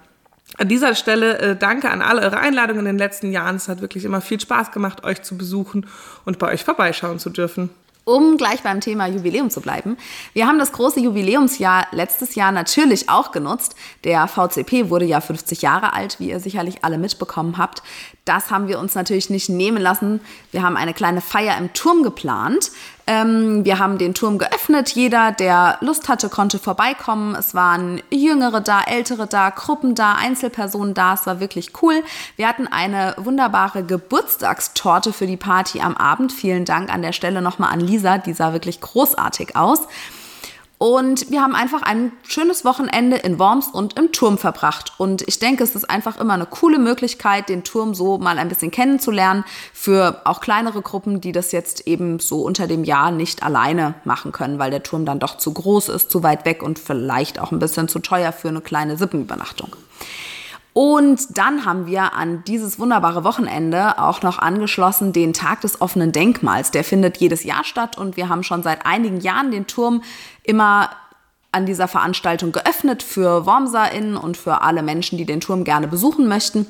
An 0.58 0.68
dieser 0.68 0.94
Stelle 0.94 1.38
äh, 1.38 1.56
danke 1.56 1.90
an 1.90 2.02
alle 2.02 2.22
eure 2.22 2.38
Einladungen 2.38 2.80
in 2.80 2.96
den 2.96 2.98
letzten 2.98 3.32
Jahren. 3.32 3.56
Es 3.56 3.68
hat 3.68 3.80
wirklich 3.80 4.04
immer 4.04 4.20
viel 4.20 4.40
Spaß 4.40 4.72
gemacht, 4.72 5.04
euch 5.04 5.22
zu 5.22 5.38
besuchen 5.38 5.86
und 6.24 6.38
bei 6.38 6.52
euch 6.52 6.64
vorbeischauen 6.64 7.18
zu 7.18 7.30
dürfen. 7.30 7.70
Um 8.04 8.38
gleich 8.38 8.62
beim 8.62 8.80
Thema 8.80 9.06
Jubiläum 9.06 9.50
zu 9.50 9.60
bleiben. 9.60 9.96
Wir 10.32 10.46
haben 10.46 10.58
das 10.58 10.72
große 10.72 11.00
Jubiläumsjahr 11.00 11.86
letztes 11.92 12.34
Jahr 12.34 12.50
natürlich 12.50 13.08
auch 13.08 13.30
genutzt. 13.30 13.76
Der 14.04 14.26
VCP 14.26 14.88
wurde 14.90 15.04
ja 15.04 15.20
50 15.20 15.62
Jahre 15.62 15.92
alt, 15.92 16.18
wie 16.18 16.30
ihr 16.30 16.40
sicherlich 16.40 16.82
alle 16.82 16.98
mitbekommen 16.98 17.56
habt. 17.58 17.82
Das 18.30 18.52
haben 18.52 18.68
wir 18.68 18.78
uns 18.78 18.94
natürlich 18.94 19.28
nicht 19.28 19.48
nehmen 19.48 19.82
lassen. 19.82 20.20
Wir 20.52 20.62
haben 20.62 20.76
eine 20.76 20.94
kleine 20.94 21.20
Feier 21.20 21.58
im 21.58 21.72
Turm 21.72 22.04
geplant. 22.04 22.70
Ähm, 23.08 23.64
wir 23.64 23.80
haben 23.80 23.98
den 23.98 24.14
Turm 24.14 24.38
geöffnet. 24.38 24.90
Jeder, 24.90 25.32
der 25.32 25.78
Lust 25.80 26.08
hatte, 26.08 26.28
konnte 26.28 26.60
vorbeikommen. 26.60 27.34
Es 27.34 27.56
waren 27.56 28.00
Jüngere 28.08 28.60
da, 28.60 28.82
Ältere 28.82 29.26
da, 29.26 29.50
Gruppen 29.50 29.96
da, 29.96 30.14
Einzelpersonen 30.14 30.94
da. 30.94 31.14
Es 31.14 31.26
war 31.26 31.40
wirklich 31.40 31.72
cool. 31.82 32.04
Wir 32.36 32.46
hatten 32.46 32.68
eine 32.68 33.16
wunderbare 33.16 33.82
Geburtstagstorte 33.82 35.12
für 35.12 35.26
die 35.26 35.36
Party 35.36 35.80
am 35.80 35.96
Abend. 35.96 36.30
Vielen 36.30 36.64
Dank 36.64 36.94
an 36.94 37.02
der 37.02 37.12
Stelle 37.12 37.42
nochmal 37.42 37.72
an 37.72 37.80
Lisa. 37.80 38.18
Die 38.18 38.32
sah 38.32 38.52
wirklich 38.52 38.80
großartig 38.80 39.56
aus. 39.56 39.88
Und 40.82 41.30
wir 41.30 41.42
haben 41.42 41.54
einfach 41.54 41.82
ein 41.82 42.10
schönes 42.26 42.64
Wochenende 42.64 43.18
in 43.18 43.38
Worms 43.38 43.68
und 43.68 43.98
im 43.98 44.12
Turm 44.12 44.38
verbracht. 44.38 44.94
Und 44.96 45.20
ich 45.28 45.38
denke, 45.38 45.62
es 45.62 45.74
ist 45.74 45.90
einfach 45.90 46.18
immer 46.18 46.32
eine 46.32 46.46
coole 46.46 46.78
Möglichkeit, 46.78 47.50
den 47.50 47.64
Turm 47.64 47.92
so 47.92 48.16
mal 48.16 48.38
ein 48.38 48.48
bisschen 48.48 48.70
kennenzulernen 48.70 49.44
für 49.74 50.22
auch 50.24 50.40
kleinere 50.40 50.80
Gruppen, 50.80 51.20
die 51.20 51.32
das 51.32 51.52
jetzt 51.52 51.86
eben 51.86 52.18
so 52.18 52.40
unter 52.40 52.66
dem 52.66 52.84
Jahr 52.84 53.10
nicht 53.10 53.42
alleine 53.42 53.92
machen 54.04 54.32
können, 54.32 54.58
weil 54.58 54.70
der 54.70 54.82
Turm 54.82 55.04
dann 55.04 55.18
doch 55.18 55.36
zu 55.36 55.52
groß 55.52 55.90
ist, 55.90 56.10
zu 56.10 56.22
weit 56.22 56.46
weg 56.46 56.62
und 56.62 56.78
vielleicht 56.78 57.40
auch 57.40 57.52
ein 57.52 57.58
bisschen 57.58 57.88
zu 57.88 57.98
teuer 57.98 58.32
für 58.32 58.48
eine 58.48 58.62
kleine 58.62 58.96
Sippenübernachtung. 58.96 59.76
Und 60.72 61.36
dann 61.36 61.64
haben 61.64 61.86
wir 61.86 62.14
an 62.14 62.44
dieses 62.46 62.78
wunderbare 62.78 63.24
Wochenende 63.24 63.98
auch 63.98 64.22
noch 64.22 64.38
angeschlossen 64.38 65.12
den 65.12 65.32
Tag 65.32 65.62
des 65.62 65.80
offenen 65.80 66.12
Denkmals. 66.12 66.70
Der 66.70 66.84
findet 66.84 67.16
jedes 67.16 67.42
Jahr 67.42 67.64
statt 67.64 67.98
und 67.98 68.16
wir 68.16 68.28
haben 68.28 68.44
schon 68.44 68.62
seit 68.62 68.86
einigen 68.86 69.20
Jahren 69.20 69.50
den 69.50 69.66
Turm 69.66 70.02
immer 70.50 70.90
an 71.52 71.66
dieser 71.66 71.88
Veranstaltung 71.88 72.52
geöffnet 72.52 73.02
für 73.02 73.46
WormserInnen 73.46 74.16
und 74.16 74.36
für 74.36 74.62
alle 74.62 74.82
Menschen, 74.82 75.16
die 75.18 75.24
den 75.24 75.40
Turm 75.40 75.64
gerne 75.64 75.88
besuchen 75.88 76.28
möchten. 76.28 76.66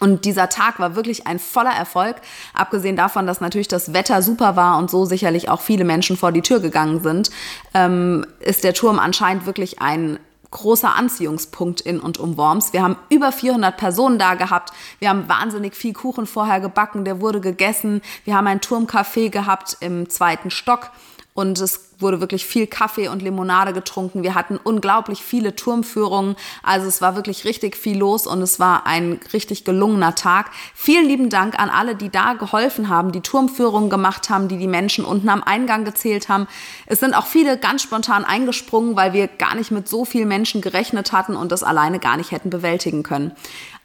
Und 0.00 0.24
dieser 0.24 0.48
Tag 0.48 0.78
war 0.78 0.94
wirklich 0.94 1.26
ein 1.26 1.38
voller 1.38 1.72
Erfolg. 1.72 2.16
Abgesehen 2.54 2.94
davon, 2.94 3.26
dass 3.26 3.40
natürlich 3.40 3.68
das 3.68 3.92
Wetter 3.92 4.22
super 4.22 4.54
war 4.54 4.78
und 4.78 4.90
so 4.90 5.04
sicherlich 5.04 5.48
auch 5.48 5.60
viele 5.60 5.84
Menschen 5.84 6.16
vor 6.16 6.30
die 6.30 6.42
Tür 6.42 6.60
gegangen 6.60 7.02
sind, 7.02 7.30
ähm, 7.74 8.24
ist 8.38 8.62
der 8.62 8.74
Turm 8.74 8.98
anscheinend 8.98 9.44
wirklich 9.44 9.80
ein 9.80 10.20
großer 10.50 10.94
Anziehungspunkt 10.94 11.80
in 11.80 12.00
und 12.00 12.18
um 12.18 12.36
Worms. 12.36 12.72
Wir 12.72 12.82
haben 12.82 12.96
über 13.10 13.32
400 13.32 13.76
Personen 13.76 14.18
da 14.18 14.34
gehabt. 14.34 14.72
Wir 14.98 15.10
haben 15.10 15.28
wahnsinnig 15.28 15.74
viel 15.74 15.92
Kuchen 15.92 16.26
vorher 16.26 16.60
gebacken, 16.60 17.04
der 17.04 17.20
wurde 17.20 17.40
gegessen. 17.40 18.00
Wir 18.24 18.36
haben 18.36 18.46
ein 18.46 18.60
Turmcafé 18.60 19.30
gehabt 19.30 19.76
im 19.80 20.08
zweiten 20.08 20.50
Stock. 20.50 20.90
Und 21.38 21.60
es 21.60 21.92
wurde 22.00 22.20
wirklich 22.20 22.44
viel 22.44 22.66
Kaffee 22.66 23.06
und 23.06 23.22
Limonade 23.22 23.72
getrunken. 23.72 24.24
Wir 24.24 24.34
hatten 24.34 24.58
unglaublich 24.60 25.22
viele 25.22 25.54
Turmführungen. 25.54 26.34
Also 26.64 26.88
es 26.88 27.00
war 27.00 27.14
wirklich 27.14 27.44
richtig 27.44 27.76
viel 27.76 27.96
los 27.96 28.26
und 28.26 28.42
es 28.42 28.58
war 28.58 28.86
ein 28.86 29.20
richtig 29.32 29.64
gelungener 29.64 30.16
Tag. 30.16 30.50
Vielen 30.74 31.06
lieben 31.06 31.30
Dank 31.30 31.56
an 31.56 31.70
alle, 31.70 31.94
die 31.94 32.10
da 32.10 32.32
geholfen 32.32 32.88
haben, 32.88 33.12
die 33.12 33.20
Turmführungen 33.20 33.88
gemacht 33.88 34.30
haben, 34.30 34.48
die 34.48 34.58
die 34.58 34.66
Menschen 34.66 35.04
unten 35.04 35.28
am 35.28 35.44
Eingang 35.44 35.84
gezählt 35.84 36.28
haben. 36.28 36.48
Es 36.86 36.98
sind 36.98 37.14
auch 37.14 37.26
viele 37.26 37.56
ganz 37.56 37.82
spontan 37.82 38.24
eingesprungen, 38.24 38.96
weil 38.96 39.12
wir 39.12 39.28
gar 39.28 39.54
nicht 39.54 39.70
mit 39.70 39.86
so 39.86 40.04
vielen 40.04 40.26
Menschen 40.26 40.60
gerechnet 40.60 41.12
hatten 41.12 41.36
und 41.36 41.52
das 41.52 41.62
alleine 41.62 42.00
gar 42.00 42.16
nicht 42.16 42.32
hätten 42.32 42.50
bewältigen 42.50 43.04
können. 43.04 43.30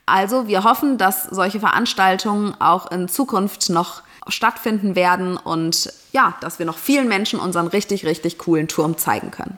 Also 0.07 0.48
wir 0.48 0.63
hoffen, 0.63 0.98
dass 0.98 1.25
solche 1.25 1.60
Veranstaltungen 1.60 2.60
auch 2.60 2.89
in 2.89 3.07
Zukunft 3.07 3.69
noch 3.69 4.01
stattfinden 4.27 4.96
werden 4.96 5.38
und 5.38 5.92
ja, 6.12 6.36
dass 6.42 6.60
wir 6.60 6.65
noch 6.65 6.77
vielen 6.77 7.08
Menschen 7.08 7.39
unseren 7.39 7.68
richtig, 7.68 8.06
richtig 8.06 8.38
coolen 8.38 8.68
Turm 8.68 8.98
zeigen 8.98 9.32
können. 9.32 9.58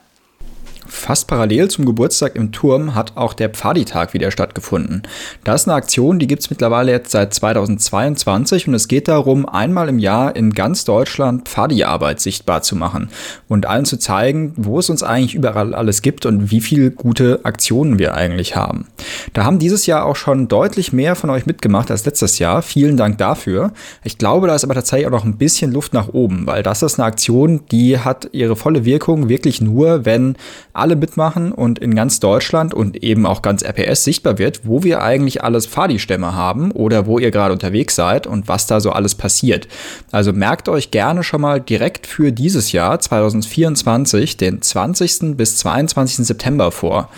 Fast 0.87 1.27
parallel 1.27 1.69
zum 1.69 1.85
Geburtstag 1.85 2.35
im 2.35 2.51
Turm 2.51 2.93
hat 2.93 3.17
auch 3.17 3.33
der 3.33 3.49
Pfadi-Tag 3.49 4.13
wieder 4.13 4.29
stattgefunden. 4.29 5.03
Das 5.43 5.61
ist 5.61 5.67
eine 5.67 5.75
Aktion, 5.75 6.19
die 6.19 6.27
gibt 6.27 6.43
es 6.43 6.49
mittlerweile 6.49 6.91
jetzt 6.91 7.11
seit 7.11 7.33
2022 7.33 8.67
und 8.67 8.73
es 8.75 8.87
geht 8.87 9.07
darum, 9.07 9.47
einmal 9.47 9.89
im 9.89 9.99
Jahr 9.99 10.35
in 10.35 10.51
ganz 10.53 10.85
Deutschland 10.85 11.47
Pfadi-Arbeit 11.47 12.19
sichtbar 12.19 12.61
zu 12.61 12.75
machen 12.75 13.09
und 13.47 13.65
allen 13.65 13.85
zu 13.85 13.97
zeigen, 13.97 14.53
wo 14.55 14.79
es 14.79 14.89
uns 14.89 15.01
eigentlich 15.01 15.33
überall 15.33 15.73
alles 15.73 16.01
gibt 16.01 16.25
und 16.25 16.51
wie 16.51 16.61
viele 16.61 16.91
gute 16.91 17.39
Aktionen 17.43 17.97
wir 17.97 18.13
eigentlich 18.13 18.55
haben. 18.55 18.87
Da 19.33 19.43
haben 19.43 19.59
dieses 19.59 19.85
Jahr 19.87 20.05
auch 20.05 20.15
schon 20.15 20.47
deutlich 20.47 20.93
mehr 20.93 21.15
von 21.15 21.29
euch 21.29 21.45
mitgemacht 21.45 21.89
als 21.89 22.05
letztes 22.05 22.39
Jahr. 22.39 22.61
Vielen 22.61 22.97
Dank 22.97 23.17
dafür. 23.17 23.71
Ich 24.03 24.17
glaube, 24.17 24.47
da 24.47 24.55
ist 24.55 24.63
aber 24.63 24.75
tatsächlich 24.75 25.07
auch 25.07 25.11
noch 25.11 25.25
ein 25.25 25.37
bisschen 25.37 25.71
Luft 25.71 25.93
nach 25.93 26.09
oben, 26.09 26.45
weil 26.45 26.63
das 26.63 26.83
ist 26.83 26.99
eine 26.99 27.07
Aktion, 27.07 27.61
die 27.71 27.99
hat 27.99 28.29
ihre 28.31 28.55
volle 28.55 28.85
Wirkung 28.85 29.29
wirklich 29.29 29.61
nur, 29.61 30.05
wenn 30.05 30.35
alle 30.75 30.95
mitmachen 30.95 31.51
und 31.51 31.79
in 31.79 31.95
ganz 31.95 32.19
Deutschland 32.19 32.73
und 32.73 33.03
eben 33.03 33.25
auch 33.25 33.41
ganz 33.41 33.63
RPS 33.63 34.03
sichtbar 34.03 34.37
wird, 34.37 34.61
wo 34.63 34.83
wir 34.83 35.01
eigentlich 35.01 35.43
alles 35.43 35.65
Fadi-Stämme 35.65 36.35
haben 36.35 36.71
oder 36.71 37.05
wo 37.05 37.19
ihr 37.19 37.31
gerade 37.31 37.53
unterwegs 37.53 37.95
seid 37.95 38.27
und 38.27 38.47
was 38.47 38.67
da 38.67 38.79
so 38.79 38.91
alles 38.91 39.15
passiert. 39.15 39.67
Also 40.11 40.33
merkt 40.33 40.69
euch 40.69 40.91
gerne 40.91 41.23
schon 41.23 41.41
mal 41.41 41.59
direkt 41.61 42.07
für 42.07 42.31
dieses 42.31 42.71
Jahr 42.71 42.99
2024 42.99 44.37
den 44.37 44.61
20. 44.61 45.37
bis 45.37 45.57
22. 45.57 46.25
September 46.25 46.71
vor. 46.71 47.09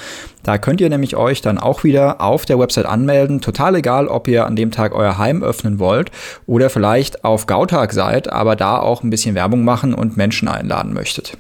Da 0.44 0.58
könnt 0.58 0.80
ihr 0.80 0.90
nämlich 0.90 1.18
euch 1.18 1.42
dann 1.42 1.58
auch 1.58 1.84
wieder 1.84 2.22
auf 2.22 2.46
der 2.46 2.58
Website 2.58 2.86
anmelden. 2.86 3.42
Total 3.42 3.76
egal, 3.76 4.08
ob 4.08 4.30
ihr 4.30 4.46
an 4.46 4.56
dem 4.56 4.72
Tag 4.72 4.96
euer 4.96 5.18
Heim 5.18 5.44
öffnen 5.44 5.78
wollt 5.78 6.10
oder 6.46 6.70
vielleicht 6.70 7.26
auf 7.26 7.48
Gautag 7.48 7.92
seid, 7.92 8.32
aber 8.32 8.56
da 8.56 8.80
auch 8.80 9.04
ein 9.04 9.10
bisschen 9.10 9.36
Werbung 9.36 9.66
machen 9.66 9.94
und 9.94 10.16
Menschen 10.16 10.48
einladen 10.48 10.94
möchtet. 10.94 11.38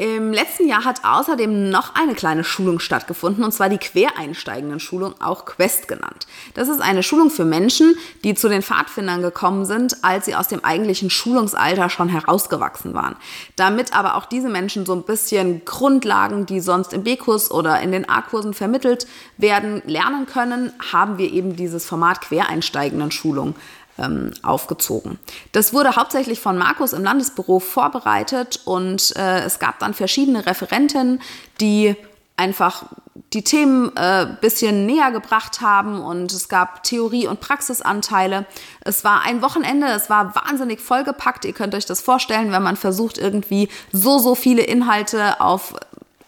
Im 0.00 0.32
letzten 0.32 0.66
Jahr 0.66 0.86
hat 0.86 1.04
außerdem 1.04 1.68
noch 1.68 1.94
eine 1.94 2.14
kleine 2.14 2.42
Schulung 2.42 2.80
stattgefunden, 2.80 3.44
und 3.44 3.52
zwar 3.52 3.68
die 3.68 3.76
Quereinsteigenden-Schulung, 3.76 5.16
auch 5.20 5.44
Quest 5.44 5.88
genannt. 5.88 6.26
Das 6.54 6.68
ist 6.68 6.80
eine 6.80 7.02
Schulung 7.02 7.28
für 7.28 7.44
Menschen, 7.44 7.94
die 8.24 8.34
zu 8.34 8.48
den 8.48 8.62
Pfadfindern 8.62 9.20
gekommen 9.20 9.66
sind, 9.66 10.02
als 10.02 10.24
sie 10.24 10.34
aus 10.34 10.48
dem 10.48 10.64
eigentlichen 10.64 11.10
Schulungsalter 11.10 11.90
schon 11.90 12.08
herausgewachsen 12.08 12.94
waren. 12.94 13.14
Damit 13.56 13.92
aber 13.92 14.14
auch 14.14 14.24
diese 14.24 14.48
Menschen 14.48 14.86
so 14.86 14.94
ein 14.94 15.02
bisschen 15.02 15.66
Grundlagen, 15.66 16.46
die 16.46 16.60
sonst 16.60 16.94
im 16.94 17.04
B-Kurs 17.04 17.50
oder 17.50 17.82
in 17.82 17.92
den 17.92 18.08
A-Kursen 18.08 18.54
vermittelt 18.54 19.06
werden, 19.36 19.82
lernen 19.84 20.24
können, 20.24 20.72
haben 20.92 21.18
wir 21.18 21.30
eben 21.30 21.56
dieses 21.56 21.84
Format 21.84 22.22
Quereinsteigenden-Schulung 22.22 23.54
ähm, 24.00 24.32
aufgezogen. 24.42 25.18
Das 25.52 25.72
wurde 25.72 25.96
hauptsächlich 25.96 26.40
von 26.40 26.58
Markus 26.58 26.92
im 26.92 27.04
Landesbüro 27.04 27.60
vorbereitet 27.60 28.60
und 28.64 29.14
äh, 29.16 29.44
es 29.44 29.58
gab 29.58 29.78
dann 29.78 29.94
verschiedene 29.94 30.46
Referenten, 30.46 31.20
die 31.60 31.94
einfach 32.36 32.84
die 33.32 33.44
Themen 33.44 33.94
äh, 33.96 34.26
bisschen 34.40 34.86
näher 34.86 35.12
gebracht 35.12 35.60
haben 35.60 36.00
und 36.00 36.32
es 36.32 36.48
gab 36.48 36.82
Theorie- 36.82 37.28
und 37.28 37.40
Praxisanteile. 37.40 38.46
Es 38.80 39.04
war 39.04 39.22
ein 39.22 39.42
Wochenende, 39.42 39.86
es 39.88 40.10
war 40.10 40.34
wahnsinnig 40.34 40.80
vollgepackt. 40.80 41.44
Ihr 41.44 41.52
könnt 41.52 41.74
euch 41.74 41.86
das 41.86 42.00
vorstellen, 42.00 42.50
wenn 42.50 42.62
man 42.62 42.76
versucht, 42.76 43.18
irgendwie 43.18 43.68
so, 43.92 44.18
so 44.18 44.34
viele 44.34 44.62
Inhalte 44.62 45.40
auf 45.40 45.74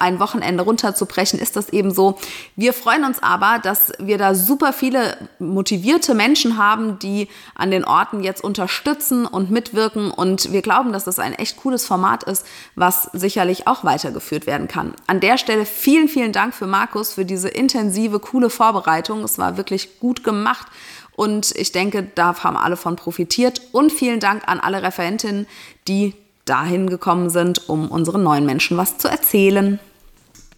ein 0.03 0.19
Wochenende 0.19 0.65
runterzubrechen, 0.65 1.39
ist 1.39 1.55
das 1.55 1.69
eben 1.69 1.95
so. 1.95 2.19
Wir 2.57 2.73
freuen 2.73 3.05
uns 3.05 3.23
aber, 3.23 3.61
dass 3.63 3.93
wir 4.01 4.19
da 4.19 4.35
super 4.35 4.73
viele 4.73 5.17
motivierte 5.39 6.15
Menschen 6.15 6.59
haben, 6.59 6.99
die 6.99 7.29
an 7.55 7.71
den 7.71 7.85
Orten 7.85 8.23
jetzt 8.23 8.43
unterstützen 8.43 9.27
und 9.27 9.51
mitwirken. 9.51 10.11
Und 10.11 10.53
wir 10.53 10.61
glauben, 10.61 10.93
dass 10.93 11.05
das 11.05 11.21
ein 11.21 11.35
echt 11.35 11.57
cooles 11.57 11.87
Format 11.87 12.25
ist, 12.25 12.45
was 12.75 13.11
sicherlich 13.13 13.69
auch 13.69 13.85
weitergeführt 13.85 14.47
werden 14.47 14.67
kann. 14.67 14.95
An 15.07 15.21
der 15.21 15.39
Stelle 15.39 15.65
vielen, 15.65 16.09
vielen 16.09 16.33
Dank 16.33 16.53
für 16.53 16.67
Markus 16.67 17.13
für 17.13 17.25
diese 17.25 17.49
intensive, 17.49 18.19
coole 18.19 18.51
Vorbereitung. 18.51 19.23
Es 19.23 19.39
war 19.39 19.57
wirklich 19.57 20.01
gut 20.01 20.25
gemacht. 20.25 20.67
Und 21.15 21.55
ich 21.55 21.71
denke, 21.71 22.03
da 22.03 22.35
haben 22.43 22.57
alle 22.57 22.77
von 22.77 22.97
profitiert. 22.97 23.63
Und 23.71 23.93
vielen 23.93 24.19
Dank 24.19 24.49
an 24.49 24.59
alle 24.59 24.83
Referentinnen, 24.83 25.47
die 25.87 26.15
dahin 26.45 26.91
gekommen 26.91 27.31
sind, 27.31 27.69
um 27.69 27.89
unseren 27.89 28.25
neuen 28.25 28.47
Menschen 28.47 28.77
was 28.77 28.99
zu 28.99 29.09
erzählen. 29.09 29.79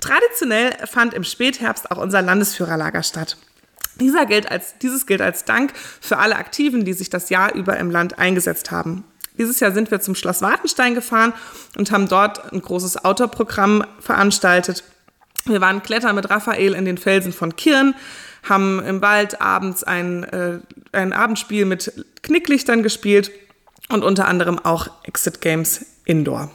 Traditionell 0.05 0.77
fand 0.87 1.15
im 1.15 1.25
Spätherbst 1.25 1.91
auch 1.91 1.97
unser 1.97 2.21
Landesführerlager 2.21 3.03
statt. 3.03 3.39
Dieser 3.99 4.27
gilt 4.27 4.51
als, 4.51 4.77
dieses 4.77 5.07
gilt 5.07 5.23
als 5.23 5.47
Dank 5.47 5.73
für 5.75 6.19
alle 6.19 6.37
Aktiven, 6.37 6.85
die 6.85 6.93
sich 6.93 7.09
das 7.09 7.31
Jahr 7.31 7.55
über 7.55 7.79
im 7.79 7.91
Land 7.91 8.19
eingesetzt 8.19 8.71
haben. 8.71 9.05
Dieses 9.39 9.61
Jahr 9.61 9.73
sind 9.73 9.91
wir 9.91 10.01
zum 10.01 10.15
Schloss 10.15 10.43
Wartenstein 10.43 10.95
gefahren 10.95 11.33
und 11.79 11.91
haben 11.91 12.07
dort 12.07 12.53
ein 12.53 12.61
großes 12.61 13.03
Outdoor-Programm 13.03 13.83
veranstaltet. 13.99 14.85
Wir 15.47 15.63
waren 15.63 15.83
klettern 15.83 16.17
mit 16.17 16.29
Raphael 16.29 16.75
in 16.75 16.85
den 16.85 16.99
Felsen 16.99 17.33
von 17.33 17.57
Kirn, 17.57 17.95
haben 18.47 18.85
im 18.85 19.01
Wald 19.01 19.41
abends 19.41 19.85
ein, 19.85 20.25
äh, 20.25 20.59
ein 20.93 21.15
Abendspiel 21.15 21.65
mit 21.65 22.05
Knicklichtern 22.23 22.83
gespielt 22.83 23.31
und 23.89 24.05
unter 24.05 24.29
anderem 24.29 24.59
auch 24.59 24.91
Exit 25.05 25.41
Games 25.41 25.87
Indoor. 26.05 26.51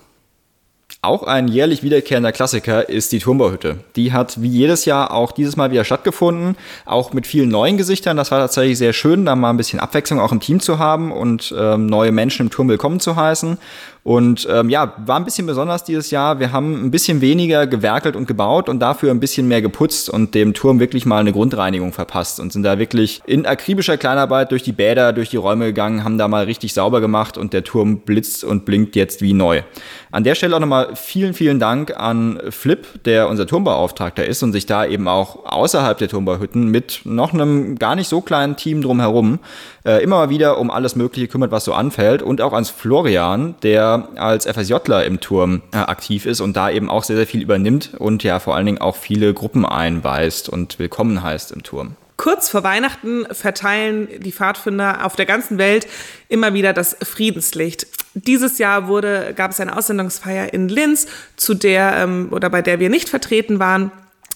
Auch 1.02 1.24
ein 1.24 1.48
jährlich 1.48 1.82
wiederkehrender 1.82 2.34
Klassiker 2.34 2.90
ist 2.90 3.14
die 3.14 3.20
Turmbauhütte. 3.20 3.78
Die 3.96 4.12
hat 4.12 4.42
wie 4.42 4.50
jedes 4.50 4.84
Jahr 4.84 5.14
auch 5.14 5.32
dieses 5.32 5.56
Mal 5.56 5.72
wieder 5.72 5.86
stattgefunden, 5.86 6.58
auch 6.86 7.14
mit 7.14 7.26
vielen 7.26 7.48
neuen 7.48 7.78
Gesichtern. 7.78 8.18
Das 8.18 8.32
war 8.32 8.40
tatsächlich 8.40 8.78
sehr 8.78 8.92
schön, 8.92 9.24
da 9.24 9.38
mal 9.38 9.52
ein 9.52 9.56
bisschen 9.56 9.80
Abwechslung 9.80 10.20
auch 10.20 10.34
im 10.34 10.42
Team 10.42 10.60
zu 10.60 10.78
haben 10.78 11.14
und 11.14 11.56
ähm, 11.58 11.86
neue 11.86 12.12
Menschen 12.12 12.48
im 12.48 12.52
Turm 12.52 12.68
willkommen 12.68 13.00
zu 13.00 13.16
heißen. 13.16 13.58
Und 14.04 14.48
ähm, 14.50 14.70
ja, 14.70 14.94
war 15.06 15.18
ein 15.18 15.26
bisschen 15.26 15.46
besonders 15.46 15.84
dieses 15.84 16.10
Jahr. 16.10 16.40
Wir 16.40 16.52
haben 16.52 16.86
ein 16.86 16.92
bisschen 16.92 17.22
weniger 17.22 17.68
gewerkelt 17.68 18.16
und 18.16 18.28
gebaut 18.28 18.70
und 18.70 18.80
dafür 18.80 19.12
ein 19.12 19.20
bisschen 19.20 19.48
mehr 19.48 19.62
geputzt 19.62 20.10
und 20.10 20.36
dem 20.36 20.54
Turm 20.54 20.80
wirklich 20.80 21.06
mal 21.06 21.20
eine 21.20 21.34
Grundreinigung 21.34 21.92
verpasst 21.92 22.40
und 22.40 22.54
sind 22.54 22.64
da 22.64 22.80
wirklich 22.80 23.22
in 23.26 23.46
akribischer 23.46 23.98
Kleinarbeit 23.98 24.52
durch 24.52 24.64
die 24.64 24.72
Bäder, 24.72 25.12
durch 25.12 25.30
die 25.30 25.38
Räume 25.38 25.66
gegangen, 25.66 26.04
haben 26.04 26.18
da 26.18 26.28
mal 26.28 26.46
richtig 26.46 26.74
sauber 26.74 27.02
gemacht 27.02 27.38
und 27.38 27.52
der 27.52 27.64
Turm 27.64 28.00
blitzt 28.00 28.44
und 28.44 28.66
blinkt 28.66 28.96
jetzt 28.96 29.22
wie 29.22 29.34
neu. 29.34 29.64
An 30.12 30.24
der 30.24 30.36
Stelle 30.36 30.56
auch 30.56 30.60
nochmal 30.60 30.96
vielen, 30.96 31.34
vielen 31.34 31.60
Dank 31.60 31.96
an 31.96 32.40
Flip, 32.50 33.04
der 33.04 33.28
unser 33.28 33.46
Turmbauauftragter 33.46 34.26
ist 34.26 34.42
und 34.42 34.54
sich 34.54 34.66
da 34.66 34.86
eben 34.86 35.08
auch 35.08 35.46
außerhalb 35.46 35.98
der 35.98 36.08
Turmbauhütten 36.08 36.70
mit 36.70 37.02
noch 37.04 37.34
einem 37.34 37.78
gar 37.78 37.96
nicht 37.96 38.08
so 38.08 38.22
kleinen 38.22 38.56
Team 38.56 38.82
drumherum 38.82 39.40
äh, 39.86 40.04
immer 40.04 40.18
mal 40.18 40.30
wieder 40.30 40.58
um 40.58 40.72
alles 40.72 40.96
Mögliche 40.96 41.28
kümmert, 41.28 41.52
was 41.52 41.66
so 41.66 41.74
anfällt. 41.74 42.22
Und 42.22 42.42
auch 42.42 42.54
ans 42.54 42.70
Florian, 42.70 43.56
der 43.64 43.89
als 44.16 44.46
FSJler 44.46 45.06
im 45.06 45.20
Turm 45.20 45.62
äh, 45.72 45.78
aktiv 45.78 46.26
ist 46.26 46.42
und 46.42 46.56
da 46.56 46.70
eben 46.70 46.90
auch 46.90 47.04
sehr, 47.04 47.16
sehr 47.16 47.28
viel 47.28 47.42
übernimmt 47.42 47.92
und 47.98 48.24
ja 48.24 48.40
vor 48.40 48.56
allen 48.56 48.66
Dingen 48.66 48.80
auch 48.80 48.96
viele 48.96 49.34
Gruppen 49.34 49.66
einweist 49.66 50.50
und 50.50 50.80
willkommen 50.80 51.24
heißt 51.24 51.52
im 51.52 51.64
Turm. 51.64 51.96
Kurz 52.18 52.50
vor 52.50 52.64
Weihnachten 52.64 53.26
verteilen 53.32 54.10
die 54.20 54.34
Pfadfinder 54.34 55.06
auf 55.06 55.16
der 55.16 55.26
ganzen 55.26 55.58
Welt 55.58 55.88
immer 56.28 56.54
wieder 56.54 56.74
das 56.74 56.98
Friedenslicht. 57.02 57.88
Dieses 58.14 58.58
Jahr 58.58 58.88
wurde, 58.88 59.34
gab 59.36 59.52
es 59.52 59.60
eine 59.62 59.78
Aussendungsfeier 59.78 60.54
in 60.54 60.68
Linz, 60.68 61.08
zu 61.38 61.54
der 61.54 61.96
ähm, 61.96 62.28
oder 62.32 62.50
bei 62.50 62.62
der 62.62 62.82
wir 62.82 62.90
nicht 62.90 63.08
vertreten 63.08 63.60
waren. 63.60 63.92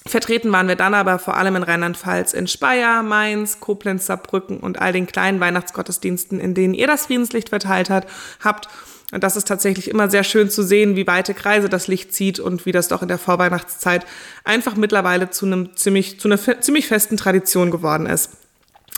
Vertreten 0.05 0.51
waren 0.51 0.67
wir 0.67 0.75
dann 0.75 0.93
aber 0.93 1.19
vor 1.19 1.36
allem 1.38 1.55
in 1.55 1.63
Rheinland-Pfalz, 1.63 2.33
in 2.33 2.48
Speyer, 2.48 3.03
Mainz, 3.03 3.60
Koblenz, 3.60 4.05
Saarbrücken 4.05 4.57
und 4.57 4.81
all 4.81 4.93
den 4.93 5.07
kleinen 5.07 5.39
Weihnachtsgottesdiensten, 5.39 6.39
in 6.39 6.53
denen 6.53 6.74
ihr 6.74 6.88
das 6.88 7.07
Friedenslicht 7.07 7.50
verteilt 7.50 7.89
hat, 7.89 8.07
habt. 8.43 8.67
Und 9.13 9.24
das 9.24 9.36
ist 9.36 9.48
tatsächlich 9.48 9.89
immer 9.89 10.10
sehr 10.10 10.24
schön 10.24 10.50
zu 10.50 10.63
sehen, 10.63 10.96
wie 10.96 11.05
weite 11.05 11.36
Kreise 11.36 11.70
das 11.70 11.88
Licht 11.88 12.13
zieht 12.13 12.39
und 12.39 12.65
wie 12.65 12.72
das 12.72 12.88
doch 12.88 13.03
in 13.03 13.08
der 13.08 13.20
Vorweihnachtszeit 13.20 14.08
einfach 14.43 14.75
mittlerweile 14.75 15.29
zu 15.29 15.46
einem 15.46 15.75
ziemlich, 15.75 16.20
zu 16.20 16.27
einer 16.27 16.39
ziemlich 16.62 16.88
festen 16.88 17.15
Tradition 17.15 17.70
geworden 17.70 18.08
ist. 18.08 18.32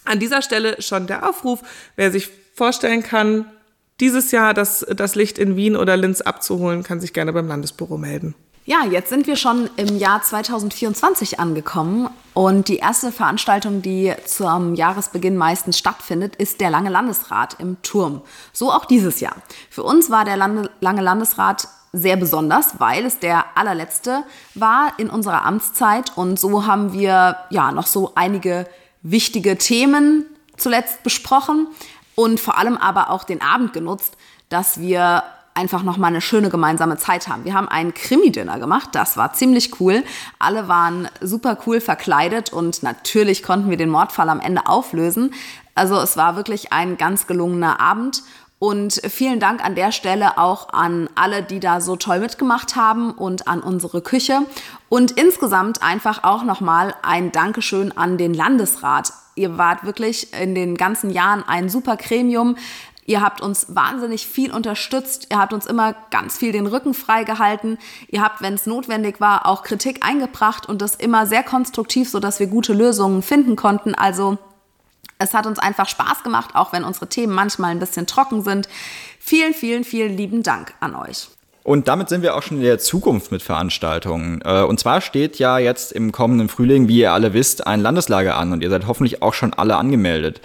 An 0.06 0.20
dieser 0.20 0.42
Stelle 0.42 0.82
schon 0.82 1.08
der 1.08 1.28
Aufruf, 1.28 1.62
wer 1.98 2.12
sich 2.12 2.30
vorstellen 2.54 3.04
kann, 3.04 3.46
dieses 4.00 4.32
Jahr 4.32 4.54
das, 4.54 4.86
das 4.96 5.16
Licht 5.16 5.38
in 5.38 5.58
Wien 5.58 5.76
oder 5.76 5.98
Linz 5.98 6.22
abzuholen, 6.22 6.84
kann 6.84 7.02
sich 7.02 7.12
gerne 7.12 7.34
beim 7.34 7.48
Landesbüro 7.48 7.98
melden. 7.98 8.36
Ja, 8.68 8.84
jetzt 8.84 9.10
sind 9.10 9.28
wir 9.28 9.36
schon 9.36 9.70
im 9.76 10.00
Jahr 10.00 10.24
2024 10.24 11.40
angekommen 11.40 12.10
und 12.34 12.68
die 12.68 12.78
erste 12.78 13.12
Veranstaltung, 13.12 13.84
die 13.84 14.12
zum 14.26 14.74
Jahresbeginn 14.74 15.38
meistens 15.38 15.78
stattfindet, 15.78 16.36
ist 16.38 16.60
der 16.62 16.72
Lange 16.72 16.90
Landesrat 16.90 17.58
im 17.60 17.80
Turm. 17.84 18.24
So 18.54 18.72
auch 18.72 18.86
dieses 18.86 19.20
Jahr. 19.20 19.36
Für 19.70 19.84
uns 19.84 20.10
war 20.10 20.26
der 20.26 20.36
Lange 20.36 20.72
Landesrat 20.82 21.68
sehr 21.94 22.18
besonders, 22.18 22.80
weil 22.80 23.06
es 23.06 23.20
der 23.20 23.46
allerletzte 23.54 24.24
war 24.56 24.94
in 24.98 25.12
unserer 25.12 25.46
Amtszeit 25.46 26.18
und 26.18 26.40
so 26.40 26.66
haben 26.66 26.92
wir 26.92 27.38
ja 27.52 27.72
noch 27.72 27.86
so 27.86 28.14
einige 28.16 28.68
wichtige 29.04 29.60
Themen 29.60 30.26
zuletzt 30.58 31.04
besprochen 31.04 31.68
und 32.16 32.40
vor 32.40 32.58
allem 32.58 32.78
aber 32.78 33.12
auch 33.12 33.26
den 33.26 33.44
Abend 33.44 33.74
genutzt, 33.74 34.18
dass 34.50 34.80
wir 34.80 35.22
einfach 35.56 35.84
noch 35.84 35.98
mal 35.98 36.08
eine 36.08 36.22
schöne 36.22 36.50
gemeinsame 36.50 36.98
Zeit 36.98 37.28
haben. 37.28 37.46
Wir 37.46 37.54
haben 37.54 37.68
einen 37.68 37.94
Krimi-Dinner 37.94 38.60
gemacht, 38.60 38.90
das 38.92 39.18
war 39.18 39.34
ziemlich 39.34 39.80
cool. 39.80 40.04
Alle 40.38 40.68
waren 40.68 41.08
super 41.22 41.58
cool 41.66 41.82
verkleidet 41.82 42.54
und 42.54 42.84
natürlich 42.84 43.42
konnten 43.42 43.70
wir 43.70 43.78
den 43.78 43.90
Mordfall 43.90 44.30
am 44.30 44.40
Ende 44.40 44.68
auflösen. 44.68 45.34
Also 45.74 45.96
es 45.96 46.16
war 46.18 46.36
wirklich 46.36 46.72
ein 46.72 46.98
ganz 46.98 47.26
gelungener 47.26 47.80
Abend 47.80 48.24
und 48.60 49.02
vielen 49.10 49.40
Dank 49.40 49.64
an 49.64 49.76
der 49.76 49.92
Stelle 49.92 50.38
auch 50.38 50.74
an 50.74 51.10
alle, 51.16 51.44
die 51.44 51.60
da 51.60 51.82
so 51.82 51.98
toll 51.98 52.20
mitgemacht 52.20 52.76
haben 52.76 53.12
und 53.12 53.48
an 53.48 53.60
unsere 53.62 54.02
Küche. 54.02 54.40
Und 54.88 55.12
insgesamt 55.12 55.84
einfach 55.84 56.24
auch 56.24 56.44
nochmal 56.44 56.96
ein 57.02 57.32
Dankeschön 57.32 57.96
an 57.98 58.18
den 58.18 58.34
Landesrat. 58.34 59.12
Ihr 59.36 59.58
wart 59.58 59.84
wirklich 59.84 60.34
in 60.34 60.56
den 60.56 60.78
ganzen 60.78 61.10
Jahren 61.10 61.44
ein 61.46 61.70
super 61.70 61.98
Gremium. 61.98 62.56
Ihr 63.06 63.22
habt 63.22 63.42
uns 63.42 63.68
wahnsinnig 63.70 64.28
viel 64.28 64.52
unterstützt. 64.52 65.28
Ihr 65.30 65.38
habt 65.38 65.54
uns 65.54 65.68
immer 65.68 65.94
ganz 66.10 66.38
viel 66.38 66.52
den 66.52 66.66
Rücken 66.66 66.94
frei 66.94 67.24
gehalten. 67.24 67.78
Ihr 68.08 68.22
habt, 68.22 68.42
wenn 68.42 68.56
es 68.56 68.66
notwendig 68.66 69.22
war, 69.22 69.46
auch 69.46 69.64
Kritik 69.64 70.04
eingebracht 70.04 70.68
und 70.68 70.82
das 70.82 70.96
immer 70.96 71.28
sehr 71.28 71.44
konstruktiv, 71.44 72.10
sodass 72.10 72.40
wir 72.40 72.48
gute 72.48 72.74
Lösungen 72.74 73.22
finden 73.22 73.56
konnten. 73.56 73.94
Also 73.94 74.40
es 75.20 75.34
hat 75.34 75.46
uns 75.46 75.60
einfach 75.60 75.88
Spaß 75.88 76.24
gemacht, 76.24 76.56
auch 76.56 76.74
wenn 76.74 76.84
unsere 76.84 77.08
Themen 77.08 77.34
manchmal 77.34 77.72
ein 77.72 77.80
bisschen 77.80 78.08
trocken 78.08 78.42
sind. 78.42 78.68
Vielen, 79.20 79.54
vielen, 79.54 79.84
vielen 79.84 80.18
lieben 80.18 80.42
Dank 80.42 80.74
an 80.80 80.96
euch. 80.96 81.30
Und 81.66 81.88
damit 81.88 82.10
sind 82.10 82.22
wir 82.22 82.36
auch 82.36 82.44
schon 82.44 82.58
in 82.58 82.64
der 82.64 82.78
Zukunft 82.78 83.32
mit 83.32 83.42
Veranstaltungen. 83.42 84.40
Äh, 84.46 84.62
und 84.62 84.80
zwar 84.80 85.02
steht 85.02 85.40
ja 85.40 85.58
jetzt 85.58 85.94
im 85.94 86.12
kommenden 86.12 86.48
Frühling, 86.48 86.88
wie 86.88 87.00
ihr 87.00 87.12
alle 87.12 87.34
wisst, 87.34 87.66
ein 87.66 87.82
Landeslager 87.82 88.38
an 88.38 88.54
und 88.54 88.62
ihr 88.62 88.70
seid 88.70 88.86
hoffentlich 88.86 89.24
auch 89.24 89.34
schon 89.34 89.52
alle 89.52 89.76
angemeldet. 89.76 90.42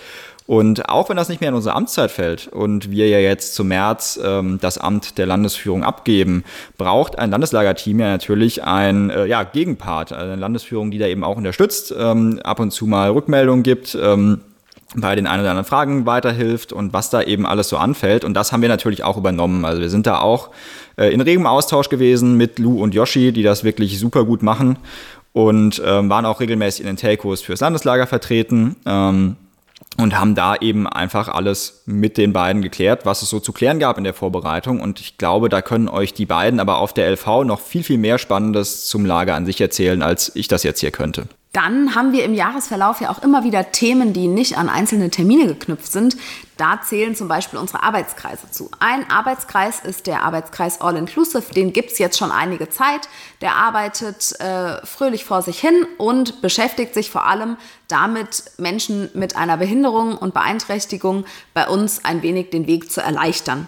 Und 0.51 0.89
auch 0.89 1.09
wenn 1.09 1.17
das 1.17 1.29
nicht 1.29 1.41
mehr 1.41 1.51
in 1.51 1.55
unsere 1.55 1.77
Amtszeit 1.77 2.11
fällt 2.11 2.49
und 2.49 2.91
wir 2.91 3.09
ja 3.09 3.21
jetzt 3.21 3.55
zum 3.55 3.69
März 3.69 4.19
ähm, 4.21 4.59
das 4.61 4.79
Amt 4.79 5.17
der 5.17 5.27
Landesführung 5.27 5.85
abgeben, 5.85 6.43
braucht 6.77 7.17
ein 7.21 7.31
Landeslagerteam 7.31 8.01
ja 8.01 8.09
natürlich 8.09 8.65
ein 8.65 9.11
äh, 9.11 9.27
ja, 9.27 9.45
Gegenpart, 9.45 10.13
eine 10.13 10.35
Landesführung, 10.35 10.91
die 10.91 10.99
da 10.99 11.07
eben 11.07 11.23
auch 11.23 11.37
unterstützt, 11.37 11.95
ähm, 11.97 12.41
ab 12.43 12.59
und 12.59 12.73
zu 12.73 12.89
mal 12.89 13.13
Rückmeldungen 13.13 13.63
gibt. 13.63 13.95
Ähm, 13.95 14.41
bei 14.97 15.15
den 15.15 15.29
ein 15.29 15.39
oder 15.39 15.51
anderen 15.51 15.69
Fragen 15.69 16.05
weiterhilft 16.05 16.73
und 16.73 16.93
was 16.93 17.11
da 17.11 17.23
eben 17.23 17.47
alles 17.47 17.69
so 17.69 17.77
anfällt. 17.77 18.25
Und 18.25 18.35
das 18.35 18.51
haben 18.51 18.61
wir 18.61 18.69
natürlich 18.69 19.05
auch 19.05 19.17
übernommen. 19.17 19.65
Also 19.65 19.81
wir 19.81 19.89
sind 19.89 20.09
da 20.09 20.19
auch 20.19 20.51
äh, 20.97 21.15
in 21.15 21.21
regem 21.21 21.47
Austausch 21.47 21.91
gewesen 21.91 22.37
mit 22.37 22.59
Lou 22.59 22.83
und 22.83 22.93
Yoshi, 22.93 23.31
die 23.31 23.45
das 23.45 23.63
wirklich 23.63 24.01
super 24.01 24.25
gut 24.25 24.43
machen 24.43 24.79
und 25.33 25.81
ähm, 25.87 26.11
waren 26.11 26.27
auch 26.27 26.41
regelmäßig 26.41 26.81
in 26.81 26.87
den 26.89 26.97
Telcos 26.97 27.41
fürs 27.41 27.61
Landeslager 27.61 28.09
vertreten. 28.09 28.75
Ähm, 28.85 29.37
und 29.99 30.19
haben 30.19 30.35
da 30.35 30.57
eben 30.57 30.87
einfach 30.87 31.29
alles 31.29 31.83
mit 31.87 32.17
den 32.17 32.33
beiden 32.33 32.63
geklärt, 32.63 33.05
was 33.07 33.23
es 33.23 33.31
so 33.31 33.41
zu 33.41 33.53
klären 33.53 33.79
gab 33.79 33.99
in 33.99 34.05
der 34.05 34.15
Vorbereitung. 34.15 34.81
Und 34.81 35.01
ich 35.01 35.19
glaube, 35.19 35.49
da 35.49 35.63
können 35.63 35.89
euch 35.89 36.15
die 36.15 36.27
beiden 36.27 36.61
aber 36.61 36.79
auf 36.79 36.95
der 36.95 37.11
LV 37.11 37.45
noch 37.45 37.61
viel, 37.61 37.83
viel 37.83 37.99
mehr 37.99 38.19
Spannendes 38.19 38.87
zum 38.87 39.05
Lager 39.05 39.35
an 39.35 39.47
sich 39.47 39.61
erzählen, 39.61 40.03
als 40.03 40.35
ich 40.35 40.49
das 40.49 40.63
jetzt 40.63 40.81
hier 40.81 40.91
könnte. 40.91 41.27
Dann 41.53 41.97
haben 41.97 42.13
wir 42.13 42.25
im 42.25 42.33
Jahresverlauf 42.33 43.01
ja 43.01 43.11
auch 43.11 43.23
immer 43.25 43.43
wieder 43.43 43.73
Themen, 43.73 44.13
die 44.13 44.29
nicht 44.29 44.57
an 44.57 44.69
einzelne 44.69 45.11
Termine 45.11 45.49
geknüpft 45.49 45.91
sind. 45.91 46.17
Da 46.57 46.81
zählen 46.81 47.17
zum 47.17 47.27
Beispiel 47.27 47.59
unsere 47.59 47.83
Arbeitskreise 47.83 48.49
zu. 48.53 48.71
Ein 48.79 49.11
Arbeitskreis 49.11 49.81
ist 49.81 50.07
der 50.07 50.23
Arbeitskreis 50.23 50.81
All 50.81 50.97
Inclusive. 50.97 51.53
Den 51.53 51.73
gibt 51.73 51.91
es 51.91 51.99
jetzt 51.99 52.19
schon 52.19 52.31
einige 52.31 52.69
Zeit. 52.69 53.09
Der 53.41 53.57
arbeitet 53.57 54.39
äh, 54.39 54.85
fröhlich 54.87 55.25
vor 55.25 55.43
sich 55.43 55.59
hin 55.59 55.87
und 55.99 56.41
beschäftigt 56.41 56.95
sich 56.95 57.11
vor 57.11 57.27
allem 57.27 57.57
damit, 57.89 58.45
Menschen 58.59 59.11
mit 59.15 59.35
einer 59.35 59.57
Behinderung 59.57 60.17
und 60.17 60.35
Beeinträchtigung 60.35 61.25
bei 61.53 61.67
uns 61.67 62.05
ein 62.05 62.23
wenig 62.23 62.51
den 62.51 62.69
Weg 62.69 62.93
zu 62.93 63.01
erleichtern. 63.01 63.67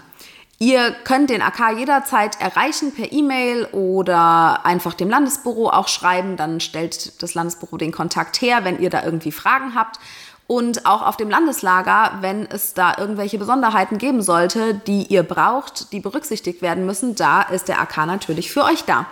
Ihr 0.58 0.92
könnt 1.04 1.30
den 1.30 1.42
AK 1.42 1.76
jederzeit 1.78 2.40
erreichen 2.40 2.94
per 2.94 3.10
E-Mail 3.10 3.64
oder 3.72 4.64
einfach 4.64 4.94
dem 4.94 5.10
Landesbüro 5.10 5.70
auch 5.70 5.88
schreiben. 5.88 6.36
Dann 6.36 6.60
stellt 6.60 7.20
das 7.22 7.34
Landesbüro 7.34 7.78
den 7.78 7.90
Kontakt 7.90 8.40
her, 8.40 8.64
wenn 8.64 8.78
ihr 8.78 8.90
da 8.90 9.02
irgendwie 9.02 9.32
Fragen 9.32 9.74
habt. 9.74 9.98
Und 10.46 10.86
auch 10.86 11.02
auf 11.02 11.16
dem 11.16 11.30
Landeslager, 11.30 12.18
wenn 12.20 12.46
es 12.46 12.74
da 12.74 12.96
irgendwelche 12.98 13.38
Besonderheiten 13.38 13.96
geben 13.96 14.22
sollte, 14.22 14.74
die 14.74 15.04
ihr 15.04 15.22
braucht, 15.22 15.92
die 15.92 16.00
berücksichtigt 16.00 16.60
werden 16.62 16.84
müssen, 16.84 17.14
da 17.14 17.42
ist 17.42 17.68
der 17.68 17.80
AK 17.80 18.06
natürlich 18.06 18.52
für 18.52 18.64
euch 18.64 18.84
da. 18.84 19.06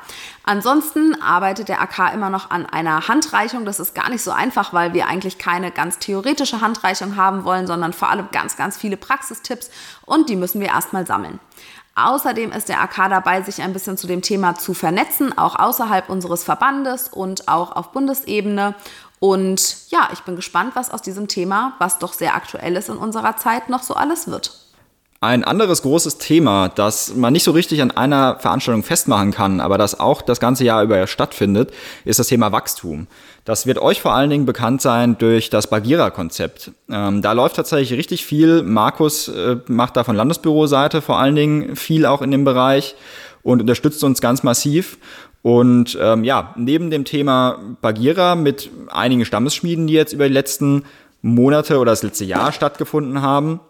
Ansonsten 0.51 1.15
arbeitet 1.23 1.69
der 1.69 1.81
AK 1.81 2.13
immer 2.13 2.29
noch 2.29 2.51
an 2.51 2.67
einer 2.67 3.07
Handreichung. 3.07 3.65
Das 3.65 3.79
ist 3.79 3.95
gar 3.95 4.11
nicht 4.11 4.25
so 4.25 4.33
einfach, 4.33 4.73
weil 4.73 4.95
wir 4.95 5.07
eigentlich 5.07 5.39
keine 5.39 5.71
ganz 5.71 6.01
theoretische 6.01 6.61
Handreichung 6.61 7.15
haben 7.15 7.45
wollen, 7.45 7.69
sondern 7.69 7.93
vor 7.93 8.11
allem 8.11 8.27
ganz, 8.33 8.57
ganz 8.57 8.77
viele 8.77 8.97
Praxistipps 8.97 9.71
und 10.07 10.29
die 10.29 10.35
müssen 10.35 10.61
wir 10.61 10.67
erstmal 10.67 11.07
sammeln. 11.07 11.39
Außerdem 11.95 12.51
ist 12.51 12.69
der 12.69 12.81
AK 12.81 13.11
dabei, 13.11 13.43
sich 13.43 13.63
ein 13.63 13.73
bisschen 13.73 13.97
zu 13.97 14.09
dem 14.09 14.23
Thema 14.23 14.57
zu 14.57 14.75
vernetzen, 14.75 15.39
auch 15.39 15.57
außerhalb 15.57 16.09
unseres 16.09 16.43
Verbandes 16.43 17.07
und 17.07 17.47
auch 17.47 17.77
auf 17.77 17.93
Bundesebene. 17.93 18.75
Und 19.21 19.89
ja, 19.93 20.09
ich 20.13 20.23
bin 20.23 20.35
gespannt, 20.35 20.73
was 20.75 20.91
aus 20.91 21.03
diesem 21.03 21.29
Thema, 21.29 21.75
was 21.79 22.01
doch 22.01 22.13
sehr 22.13 22.35
aktuell 22.35 22.75
ist 22.75 22.89
in 22.89 22.97
unserer 22.97 23.37
Zeit, 23.37 23.69
noch 23.69 23.85
so 23.85 23.95
alles 23.95 24.27
wird. 24.27 24.70
Ein 25.23 25.45
anderes 25.45 25.83
großes 25.83 26.17
Thema, 26.17 26.71
das 26.71 27.15
man 27.15 27.35
nicht 27.35 27.45
so 27.45 27.51
richtig 27.51 27.83
an 27.83 27.91
einer 27.91 28.39
Veranstaltung 28.39 28.83
festmachen 28.83 29.33
kann, 29.33 29.61
aber 29.61 29.77
das 29.77 30.01
auch 30.01 30.23
das 30.23 30.41
ganze 30.41 30.65
Jahr 30.65 30.83
über 30.83 31.07
stattfindet, 31.07 31.75
ist 32.07 32.19
das 32.19 32.29
Thema 32.29 32.53
Wachstum. 32.53 33.07
Das 33.45 33.67
wird 33.67 33.77
euch 33.77 34.01
vor 34.01 34.15
allen 34.15 34.31
Dingen 34.31 34.47
bekannt 34.47 34.81
sein 34.81 35.19
durch 35.19 35.51
das 35.51 35.67
Bagira-Konzept. 35.67 36.71
Ähm, 36.91 37.21
da 37.21 37.33
läuft 37.33 37.57
tatsächlich 37.57 37.99
richtig 37.99 38.25
viel. 38.25 38.63
Markus 38.63 39.29
äh, 39.29 39.59
macht 39.67 39.99
da 39.99 40.05
von 40.05 40.17
Landesbüroseite 40.17 41.03
vor 41.03 41.19
allen 41.19 41.35
Dingen 41.35 41.77
viel 41.77 42.07
auch 42.07 42.23
in 42.23 42.31
dem 42.31 42.45
Bereich 42.45 42.95
und 43.43 43.61
unterstützt 43.61 44.03
uns 44.03 44.23
ganz 44.23 44.43
massiv. 44.43 44.97
Und 45.43 45.99
ähm, 46.01 46.25
ja, 46.25 46.55
neben 46.57 46.91
dem 46.91 47.05
Thema 47.05 47.59
Bagira 47.83 48.37
mit 48.37 48.71
einigen 48.89 49.27
Stammesschmieden, 49.27 49.87
die 49.87 49.93
jetzt 49.93 50.15
über 50.15 50.29
die 50.29 50.35
letzten 50.35 50.85
Monate 51.21 51.79
oder 51.79 51.93
das 51.93 52.03
letzte 52.03 52.25
Jahr 52.25 52.53
stattgefunden 52.53 53.21
haben, 53.21 53.61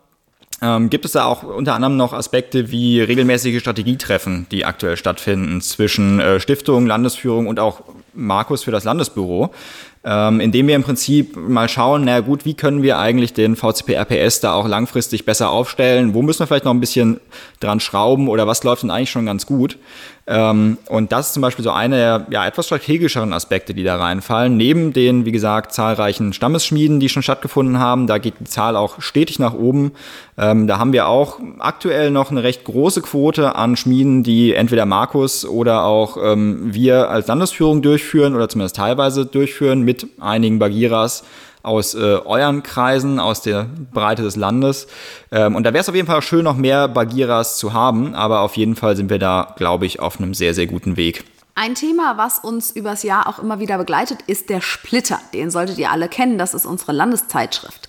ähm, 0.63 0.91
gibt 0.91 1.05
es 1.05 1.13
da 1.13 1.25
auch 1.25 1.43
unter 1.43 1.75
anderem 1.75 1.97
noch 1.97 2.13
Aspekte 2.13 2.71
wie 2.71 3.01
regelmäßige 3.01 3.61
Strategietreffen, 3.61 4.47
die 4.51 4.65
aktuell 4.65 4.97
stattfinden 4.97 5.61
zwischen 5.61 6.21
äh, 6.21 6.41
Stiftung, 6.41 6.87
Landesführung 6.87 7.47
und 7.47 7.59
auch 7.59 7.83
Markus 8.13 8.65
für 8.65 8.71
das 8.71 8.85
Landesbüro, 8.85 9.51
ähm, 10.05 10.41
indem 10.41 10.69
wir 10.69 10.77
im 10.77 10.83
Prinzip 10.83 11.37
mal 11.37 11.69
schauen, 11.69 12.05
na 12.05 12.21
gut, 12.21 12.45
wie 12.45 12.55
können 12.55 12.83
wir 12.83 12.99
eigentlich 12.99 13.33
den 13.33 13.57
VCP 13.57 13.95
RPS 13.95 14.41
da 14.41 14.55
auch 14.55 14.67
langfristig 14.67 15.25
besser 15.25 15.51
aufstellen? 15.51 16.15
Wo 16.15 16.23
müssen 16.23 16.41
wir 16.41 16.47
vielleicht 16.47 16.65
noch 16.65 16.75
ein 16.75 16.81
bisschen 16.81 17.21
dran 17.61 17.81
schrauben 17.81 18.29
oder 18.29 18.47
was 18.47 18.65
läuft 18.65 18.83
denn 18.83 18.91
eigentlich 18.91 19.11
schon 19.11 19.27
ganz 19.27 19.47
gut? 19.47 19.79
Ähm, 20.33 20.79
und 20.89 21.11
das 21.11 21.27
ist 21.27 21.35
zum 21.35 21.41
Beispiel 21.41 21.65
so 21.65 21.73
eine 21.73 21.97
der 21.97 22.27
ja, 22.31 22.47
etwas 22.47 22.67
strategischeren 22.67 23.33
Aspekte, 23.33 23.75
die 23.75 23.83
da 23.83 23.97
reinfallen. 23.97 24.57
Neben 24.57 24.93
den, 24.93 25.25
wie 25.25 25.33
gesagt, 25.33 25.73
zahlreichen 25.73 26.33
Stammesschmieden, 26.33 27.01
die 27.01 27.09
schon 27.09 27.25
stattgefunden 27.25 27.81
haben, 27.81 28.07
da 28.07 28.19
geht 28.19 28.35
die 28.39 28.45
Zahl 28.45 28.77
auch 28.77 29.03
stetig 29.03 29.41
nach 29.41 29.55
oben. 29.55 29.91
Ähm, 30.39 30.69
da 30.69 30.79
haben 30.79 30.93
wir 30.93 31.09
auch 31.09 31.41
aktuell 31.59 32.13
noch 32.13 32.31
eine 32.31 32.45
recht 32.45 32.63
große 32.63 33.03
Quote 33.03 33.57
an 33.57 33.75
Schmieden, 33.77 34.23
die 34.23 34.55
entweder 34.55 34.87
Markus 34.87 35.45
oder 35.45 35.83
auch 35.83 36.17
ähm, 36.23 36.73
wir 36.73 37.11
als 37.11 37.27
Landesführung 37.27 37.83
durchführen 37.83 38.37
oder 38.37 38.49
zumindest 38.49 38.77
teilweise 38.77 39.27
durchführen 39.27 39.83
mit 39.83 40.07
einigen 40.21 40.61
Bagiras 40.61 41.25
aus 41.63 41.95
äh, 41.95 41.99
euren 41.99 42.63
Kreisen, 42.63 43.19
aus 43.19 43.43
der 43.43 43.67
Breite 43.93 44.23
des 44.23 44.37
Landes. 44.37 44.87
Ähm, 45.31 45.55
und 45.57 45.65
da 45.65 45.73
wäre 45.73 45.83
es 45.83 45.89
auf 45.89 45.95
jeden 45.95 46.07
Fall 46.07 46.23
schön, 46.23 46.45
noch 46.45 46.57
mehr 46.57 46.89
Bagiras 46.89 47.59
zu 47.59 47.73
haben, 47.73 48.15
aber 48.15 48.41
auf 48.41 48.57
jeden 48.57 48.77
Fall 48.77 48.97
sind 48.97 49.11
wir 49.11 49.19
da, 49.19 49.55
glaube 49.57 49.87
ich, 49.87 50.01
auf 50.01 50.19
einem 50.19 50.35
sehr, 50.35 50.55
sehr 50.55 50.67
guten 50.67 50.97
Weg. 50.97 51.25
Ein 51.55 51.75
Thema, 51.75 52.17
was 52.17 52.39
uns 52.39 52.71
übers 52.71 53.03
Jahr 53.03 53.27
auch 53.27 53.39
immer 53.39 53.61
wieder 53.61 53.77
begleitet, 53.77 54.21
ist 54.27 54.49
der 54.49 54.61
Splitter. 54.61 55.21
Den 55.35 55.51
solltet 55.51 55.79
ihr 55.79 55.91
alle 55.91 56.09
kennen, 56.09 56.39
das 56.39 56.55
ist 56.55 56.65
unsere 56.65 56.93
Landeszeitschrift. 56.93 57.89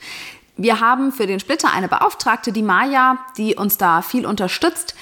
Wir 0.57 0.79
haben 0.79 1.12
für 1.12 1.25
den 1.25 1.39
Splitter 1.39 1.71
eine 1.73 1.88
Beauftragte, 1.88 2.51
die 2.51 2.62
Maja, 2.62 3.17
die 3.38 3.55
uns 3.55 3.77
da 3.77 4.01
viel 4.01 4.25
unterstützt. 4.25 4.93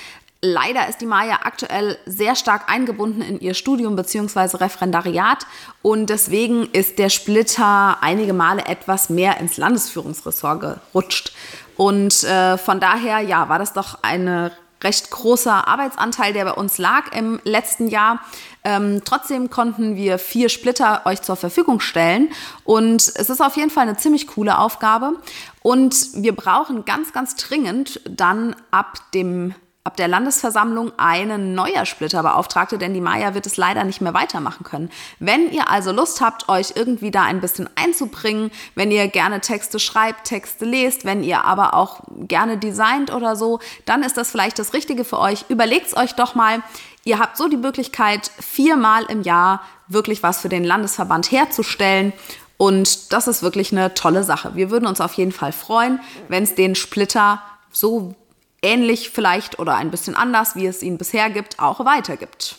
Leider 0.42 0.88
ist 0.88 1.02
die 1.02 1.06
Maya 1.06 1.40
aktuell 1.44 1.98
sehr 2.06 2.34
stark 2.34 2.72
eingebunden 2.72 3.22
in 3.22 3.42
ihr 3.42 3.54
Studium 3.54 3.98
bzw. 3.98 4.56
Referendariat 4.56 5.46
und 5.82 6.10
deswegen 6.10 6.70
ist 6.72 6.98
der 6.98 7.10
Splitter 7.10 7.98
einige 8.02 8.32
Male 8.32 8.66
etwas 8.66 9.10
mehr 9.10 9.38
ins 9.40 9.58
Landesführungsressort 9.58 10.62
gerutscht. 10.62 11.34
Und 11.76 12.24
äh, 12.24 12.58
von 12.58 12.80
daher, 12.80 13.20
ja, 13.20 13.50
war 13.50 13.60
das 13.60 13.74
doch 13.74 14.00
eine 14.02 14.54
recht 14.82 15.12
großer 15.12 15.68
Arbeitsanteil, 15.68 16.32
der 16.32 16.46
bei 16.46 16.54
uns 16.54 16.78
lag 16.78 17.14
im 17.14 17.42
letzten 17.44 17.90
Jahr. 17.90 18.20
Ähm, 18.64 19.02
trotzdem 19.04 19.50
konnten 19.50 19.98
wir 19.98 20.20
vier 20.20 20.48
Splitter 20.48 21.02
euch 21.06 21.22
zur 21.22 21.36
Verfügung 21.36 21.82
stellen 21.82 22.30
und 22.64 23.02
es 23.02 23.30
ist 23.30 23.42
auf 23.42 23.58
jeden 23.58 23.70
Fall 23.70 23.84
eine 23.84 23.98
ziemlich 23.98 24.28
coole 24.28 24.58
Aufgabe 24.58 25.14
und 25.62 25.96
wir 26.16 26.36
brauchen 26.36 26.86
ganz, 26.86 27.12
ganz 27.12 27.36
dringend 27.36 28.00
dann 28.06 28.56
ab 28.72 29.00
dem 29.14 29.54
ab 29.84 29.96
der 29.96 30.08
Landesversammlung 30.08 30.92
einen 30.98 31.56
neuer 31.56 31.86
Splitterbeauftragte, 31.86 32.78
denn 32.78 32.94
die 32.94 33.02
Maya 33.02 33.34
wird 33.34 33.46
es 33.46 33.58
leider 33.58 33.86
nicht 33.86 34.02
mehr 34.02 34.14
weitermachen 34.14 34.64
können. 34.64 34.92
Wenn 35.20 35.52
ihr 35.52 35.70
also 35.70 35.92
Lust 35.92 36.22
habt, 36.22 36.50
euch 36.50 36.74
irgendwie 36.76 37.12
da 37.12 37.24
ein 37.24 37.40
bisschen 37.40 37.70
einzubringen, 37.76 38.52
wenn 38.76 38.92
ihr 38.92 39.08
gerne 39.08 39.40
Texte 39.42 39.80
schreibt, 39.80 40.26
Texte 40.26 40.66
lest, 40.66 41.06
wenn 41.06 41.24
ihr 41.24 41.46
aber 41.46 41.74
auch 41.74 42.02
gerne 42.28 42.58
designt 42.58 43.12
oder 43.12 43.36
so, 43.36 43.60
dann 43.86 44.04
ist 44.04 44.18
das 44.18 44.30
vielleicht 44.30 44.60
das 44.60 44.74
Richtige 44.74 45.06
für 45.06 45.18
euch. 45.18 45.46
Überlegt 45.48 45.96
euch 45.96 46.14
doch 46.14 46.36
mal. 46.36 46.62
Ihr 47.06 47.18
habt 47.18 47.38
so 47.38 47.48
die 47.48 47.58
Möglichkeit, 47.58 48.30
viermal 48.40 49.06
im 49.06 49.24
Jahr 49.24 49.62
wirklich 49.88 50.22
was 50.22 50.42
für 50.42 50.50
den 50.50 50.66
Landesverband 50.66 51.32
herzustellen. 51.32 52.14
Und 52.58 53.14
das 53.14 53.30
ist 53.30 53.42
wirklich 53.42 53.72
eine 53.72 53.94
tolle 53.94 54.26
Sache. 54.26 54.56
Wir 54.56 54.70
würden 54.70 54.86
uns 54.86 55.00
auf 55.00 55.14
jeden 55.14 55.32
Fall 55.32 55.54
freuen, 55.54 56.02
wenn 56.28 56.44
es 56.44 56.56
den 56.56 56.76
Splitter 56.76 57.42
so 57.72 58.16
ähnlich 58.62 59.10
vielleicht 59.10 59.60
oder 59.60 59.76
ein 59.76 59.92
bisschen 59.92 60.16
anders, 60.16 60.56
wie 60.56 60.68
es 60.68 60.84
ihn 60.84 60.98
bisher 60.98 61.30
gibt, 61.30 61.60
auch 61.60 61.84
weitergibt. 61.86 62.58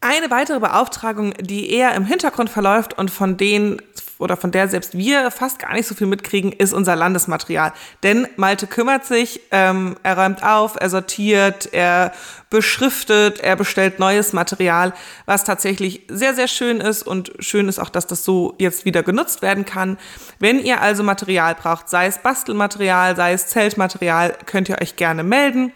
Eine 0.00 0.30
weitere 0.30 0.60
Beauftragung, 0.60 1.34
die 1.40 1.70
eher 1.70 1.94
im 1.94 2.04
Hintergrund 2.04 2.50
verläuft 2.50 2.96
und 2.96 3.10
von 3.10 3.36
denen 3.36 3.82
oder 4.18 4.36
von 4.36 4.50
der 4.50 4.68
selbst 4.68 4.96
wir 4.96 5.30
fast 5.30 5.58
gar 5.58 5.72
nicht 5.72 5.86
so 5.86 5.94
viel 5.94 6.06
mitkriegen, 6.06 6.52
ist 6.52 6.72
unser 6.72 6.96
Landesmaterial. 6.96 7.72
Denn 8.02 8.26
Malte 8.36 8.66
kümmert 8.66 9.04
sich, 9.04 9.40
ähm, 9.50 9.96
er 10.02 10.18
räumt 10.18 10.42
auf, 10.42 10.76
er 10.78 10.90
sortiert, 10.90 11.72
er 11.72 12.12
beschriftet, 12.50 13.40
er 13.40 13.56
bestellt 13.56 13.98
neues 13.98 14.32
Material, 14.32 14.92
was 15.26 15.44
tatsächlich 15.44 16.02
sehr, 16.08 16.34
sehr 16.34 16.48
schön 16.48 16.80
ist 16.80 17.02
und 17.02 17.32
schön 17.38 17.68
ist 17.68 17.78
auch, 17.78 17.90
dass 17.90 18.06
das 18.06 18.24
so 18.24 18.54
jetzt 18.58 18.84
wieder 18.84 19.02
genutzt 19.02 19.42
werden 19.42 19.64
kann. 19.64 19.98
Wenn 20.38 20.58
ihr 20.58 20.80
also 20.80 21.02
Material 21.02 21.54
braucht, 21.54 21.88
sei 21.88 22.06
es 22.06 22.18
Bastelmaterial, 22.18 23.16
sei 23.16 23.32
es 23.32 23.48
Zeltmaterial, 23.48 24.34
könnt 24.46 24.68
ihr 24.68 24.80
euch 24.80 24.96
gerne 24.96 25.22
melden. 25.22 25.72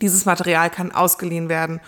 Dieses 0.00 0.24
Material 0.24 0.70
kann 0.70 0.92
ausgeliehen 0.92 1.48
werden. 1.48 1.80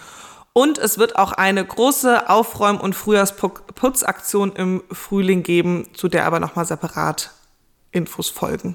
Und 0.59 0.77
es 0.77 0.99
wird 0.99 1.15
auch 1.15 1.31
eine 1.31 1.65
große 1.65 2.29
Aufräum- 2.29 2.81
und 2.81 2.97
Frühjahrsputzaktion 2.97 4.51
im 4.57 4.83
Frühling 4.91 5.45
geben, 5.45 5.87
zu 5.95 6.09
der 6.09 6.27
aber 6.27 6.41
nochmal 6.41 6.67
separat 6.67 7.31
Infos 7.93 8.29
folgen. 8.29 8.75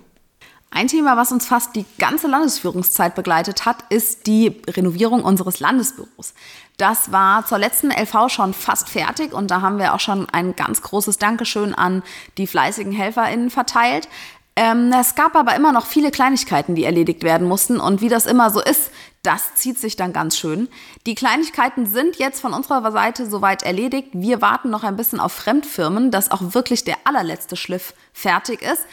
Ein 0.71 0.87
Thema, 0.87 1.17
was 1.17 1.33
uns 1.33 1.45
fast 1.45 1.75
die 1.75 1.85
ganze 1.99 2.27
Landesführungszeit 2.27 3.15
begleitet 3.15 3.65
hat, 3.65 3.83
ist 3.89 4.27
die 4.27 4.61
Renovierung 4.65 5.25
unseres 5.25 5.59
Landesbüros. 5.59 6.33
Das 6.77 7.11
war 7.11 7.45
zur 7.45 7.57
letzten 7.57 7.91
LV 7.91 8.29
schon 8.29 8.53
fast 8.53 8.87
fertig 8.87 9.33
und 9.33 9.51
da 9.51 9.59
haben 9.59 9.77
wir 9.77 9.93
auch 9.93 9.99
schon 9.99 10.29
ein 10.29 10.55
ganz 10.55 10.83
großes 10.83 11.17
Dankeschön 11.17 11.75
an 11.75 12.01
die 12.37 12.47
fleißigen 12.47 12.93
HelferInnen 12.93 13.49
verteilt. 13.49 14.07
Ähm, 14.55 14.93
es 14.99 15.15
gab 15.15 15.35
aber 15.35 15.55
immer 15.55 15.71
noch 15.71 15.85
viele 15.85 16.11
Kleinigkeiten, 16.11 16.75
die 16.75 16.83
erledigt 16.83 17.23
werden 17.23 17.47
mussten. 17.47 17.79
Und 17.79 18.01
wie 18.01 18.09
das 18.09 18.25
immer 18.25 18.51
so 18.51 18.61
ist, 18.61 18.91
das 19.23 19.55
zieht 19.55 19.79
sich 19.79 19.95
dann 19.95 20.13
ganz 20.13 20.37
schön. 20.37 20.67
Die 21.05 21.15
Kleinigkeiten 21.15 21.87
sind 21.87 22.17
jetzt 22.17 22.41
von 22.41 22.53
unserer 22.53 22.91
Seite 22.91 23.25
soweit 23.25 23.63
erledigt. 23.63 24.09
Wir 24.13 24.41
warten 24.41 24.69
noch 24.69 24.83
ein 24.83 24.95
bisschen 24.95 25.19
auf 25.19 25.31
Fremdfirmen, 25.31 26.11
dass 26.11 26.29
auch 26.29 26.53
wirklich 26.53 26.83
der 26.83 26.97
allerletzte 27.05 27.55
Schliff 27.55 27.93
fertig 28.11 28.61
ist. 28.61 28.85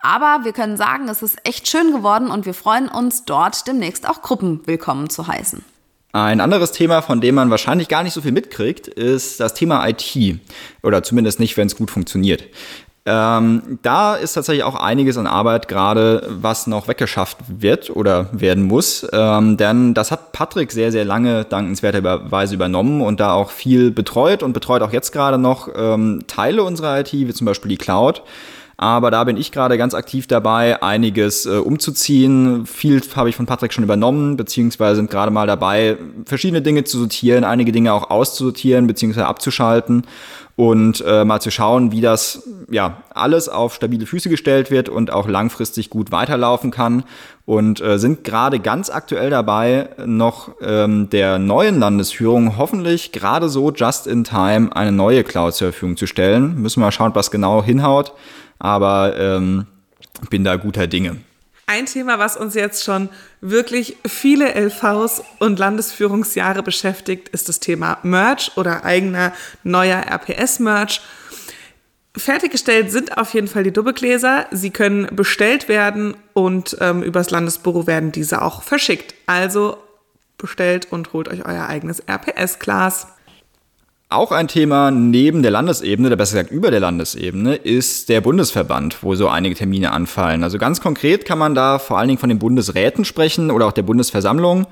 Aber 0.00 0.44
wir 0.44 0.52
können 0.52 0.76
sagen, 0.76 1.08
es 1.08 1.22
ist 1.22 1.38
echt 1.44 1.68
schön 1.68 1.92
geworden 1.92 2.30
und 2.30 2.44
wir 2.44 2.54
freuen 2.54 2.88
uns, 2.88 3.24
dort 3.24 3.66
demnächst 3.66 4.08
auch 4.08 4.22
Gruppen 4.22 4.60
willkommen 4.66 5.08
zu 5.08 5.26
heißen. 5.26 5.64
Ein 6.12 6.40
anderes 6.40 6.72
Thema, 6.72 7.02
von 7.02 7.20
dem 7.20 7.34
man 7.34 7.50
wahrscheinlich 7.50 7.88
gar 7.88 8.02
nicht 8.02 8.14
so 8.14 8.22
viel 8.22 8.32
mitkriegt, 8.32 8.88
ist 8.88 9.38
das 9.38 9.52
Thema 9.54 9.86
IT. 9.86 10.40
Oder 10.82 11.02
zumindest 11.02 11.40
nicht, 11.40 11.56
wenn 11.56 11.66
es 11.66 11.76
gut 11.76 11.90
funktioniert. 11.90 12.44
Ähm, 13.08 13.78
da 13.82 14.16
ist 14.16 14.32
tatsächlich 14.32 14.64
auch 14.64 14.74
einiges 14.74 15.16
an 15.16 15.28
Arbeit 15.28 15.68
gerade, 15.68 16.26
was 16.28 16.66
noch 16.66 16.88
weggeschafft 16.88 17.38
wird 17.46 17.88
oder 17.90 18.28
werden 18.32 18.64
muss. 18.64 19.06
Ähm, 19.12 19.56
denn 19.56 19.94
das 19.94 20.10
hat 20.10 20.32
Patrick 20.32 20.72
sehr, 20.72 20.90
sehr 20.90 21.04
lange 21.04 21.44
dankenswerterweise 21.44 22.56
übernommen 22.56 23.00
und 23.02 23.20
da 23.20 23.32
auch 23.32 23.50
viel 23.50 23.92
betreut 23.92 24.42
und 24.42 24.52
betreut 24.52 24.82
auch 24.82 24.92
jetzt 24.92 25.12
gerade 25.12 25.38
noch 25.38 25.68
ähm, 25.76 26.24
Teile 26.26 26.64
unserer 26.64 26.98
IT, 26.98 27.12
wie 27.12 27.32
zum 27.32 27.44
Beispiel 27.44 27.68
die 27.68 27.78
Cloud. 27.78 28.22
Aber 28.78 29.10
da 29.10 29.24
bin 29.24 29.38
ich 29.38 29.52
gerade 29.52 29.78
ganz 29.78 29.94
aktiv 29.94 30.26
dabei, 30.26 30.82
einiges 30.82 31.46
äh, 31.46 31.56
umzuziehen. 31.56 32.66
Viel 32.66 33.00
habe 33.14 33.30
ich 33.30 33.36
von 33.36 33.46
Patrick 33.46 33.72
schon 33.72 33.84
übernommen, 33.84 34.36
beziehungsweise 34.36 34.96
sind 34.96 35.10
gerade 35.10 35.30
mal 35.30 35.46
dabei, 35.46 35.96
verschiedene 36.26 36.60
Dinge 36.60 36.84
zu 36.84 36.98
sortieren, 36.98 37.44
einige 37.44 37.72
Dinge 37.72 37.94
auch 37.94 38.10
auszusortieren, 38.10 38.86
beziehungsweise 38.86 39.26
abzuschalten 39.26 40.04
und 40.56 41.04
äh, 41.06 41.24
mal 41.24 41.40
zu 41.40 41.50
schauen, 41.50 41.92
wie 41.92 42.00
das 42.00 42.48
ja 42.70 43.02
alles 43.14 43.48
auf 43.48 43.74
stabile 43.74 44.06
Füße 44.06 44.28
gestellt 44.28 44.70
wird 44.70 44.88
und 44.88 45.10
auch 45.10 45.28
langfristig 45.28 45.88
gut 45.90 46.12
weiterlaufen 46.12 46.70
kann 46.70 47.04
und 47.44 47.80
äh, 47.80 47.98
sind 47.98 48.24
gerade 48.24 48.58
ganz 48.58 48.90
aktuell 48.90 49.30
dabei, 49.30 49.90
noch 50.04 50.50
ähm, 50.62 51.08
der 51.10 51.38
neuen 51.38 51.78
Landesführung 51.78 52.56
hoffentlich 52.56 53.12
gerade 53.12 53.48
so 53.50 53.70
just 53.70 54.06
in 54.06 54.24
time 54.24 54.74
eine 54.74 54.92
neue 54.92 55.24
Cloud 55.24 55.54
zur 55.54 55.72
Verfügung 55.72 55.96
zu 55.96 56.06
stellen. 56.06 56.60
Müssen 56.60 56.80
wir 56.80 56.86
mal 56.86 56.92
schauen, 56.92 57.14
was 57.14 57.30
genau 57.30 57.62
hinhaut, 57.62 58.12
aber 58.58 59.16
ähm, 59.18 59.66
bin 60.30 60.44
da 60.44 60.56
guter 60.56 60.86
Dinge. 60.86 61.16
Ein 61.68 61.86
Thema, 61.86 62.20
was 62.20 62.36
uns 62.36 62.54
jetzt 62.54 62.84
schon 62.84 63.08
wirklich 63.40 63.96
viele 64.06 64.54
LVs 64.54 65.24
und 65.40 65.58
Landesführungsjahre 65.58 66.62
beschäftigt, 66.62 67.28
ist 67.30 67.48
das 67.48 67.58
Thema 67.58 67.98
Merch 68.04 68.52
oder 68.56 68.84
eigener 68.84 69.32
neuer 69.64 69.98
RPS-Merch. 69.98 71.00
Fertiggestellt 72.16 72.92
sind 72.92 73.18
auf 73.18 73.34
jeden 73.34 73.48
Fall 73.48 73.64
die 73.64 73.72
Dubbegläser. 73.72 74.46
Sie 74.52 74.70
können 74.70 75.08
bestellt 75.14 75.68
werden 75.68 76.16
und 76.34 76.76
ähm, 76.80 77.02
übers 77.02 77.30
Landesbüro 77.30 77.88
werden 77.88 78.12
diese 78.12 78.42
auch 78.42 78.62
verschickt. 78.62 79.14
Also 79.26 79.76
bestellt 80.38 80.86
und 80.92 81.12
holt 81.12 81.28
euch 81.28 81.44
euer 81.44 81.66
eigenes 81.66 82.00
RPS-Glas. 82.00 83.08
Auch 84.08 84.30
ein 84.30 84.46
Thema 84.46 84.92
neben 84.92 85.42
der 85.42 85.50
Landesebene, 85.50 86.06
oder 86.06 86.16
besser 86.16 86.36
gesagt 86.36 86.52
über 86.52 86.70
der 86.70 86.78
Landesebene, 86.78 87.56
ist 87.56 88.08
der 88.08 88.20
Bundesverband, 88.20 89.02
wo 89.02 89.16
so 89.16 89.28
einige 89.28 89.56
Termine 89.56 89.90
anfallen. 89.90 90.44
Also 90.44 90.58
ganz 90.58 90.80
konkret 90.80 91.24
kann 91.24 91.40
man 91.40 91.56
da 91.56 91.80
vor 91.80 91.98
allen 91.98 92.06
Dingen 92.06 92.20
von 92.20 92.28
den 92.28 92.38
Bundesräten 92.38 93.04
sprechen 93.04 93.50
oder 93.50 93.66
auch 93.66 93.72
der 93.72 93.82
Bundesversammlung. 93.82 94.68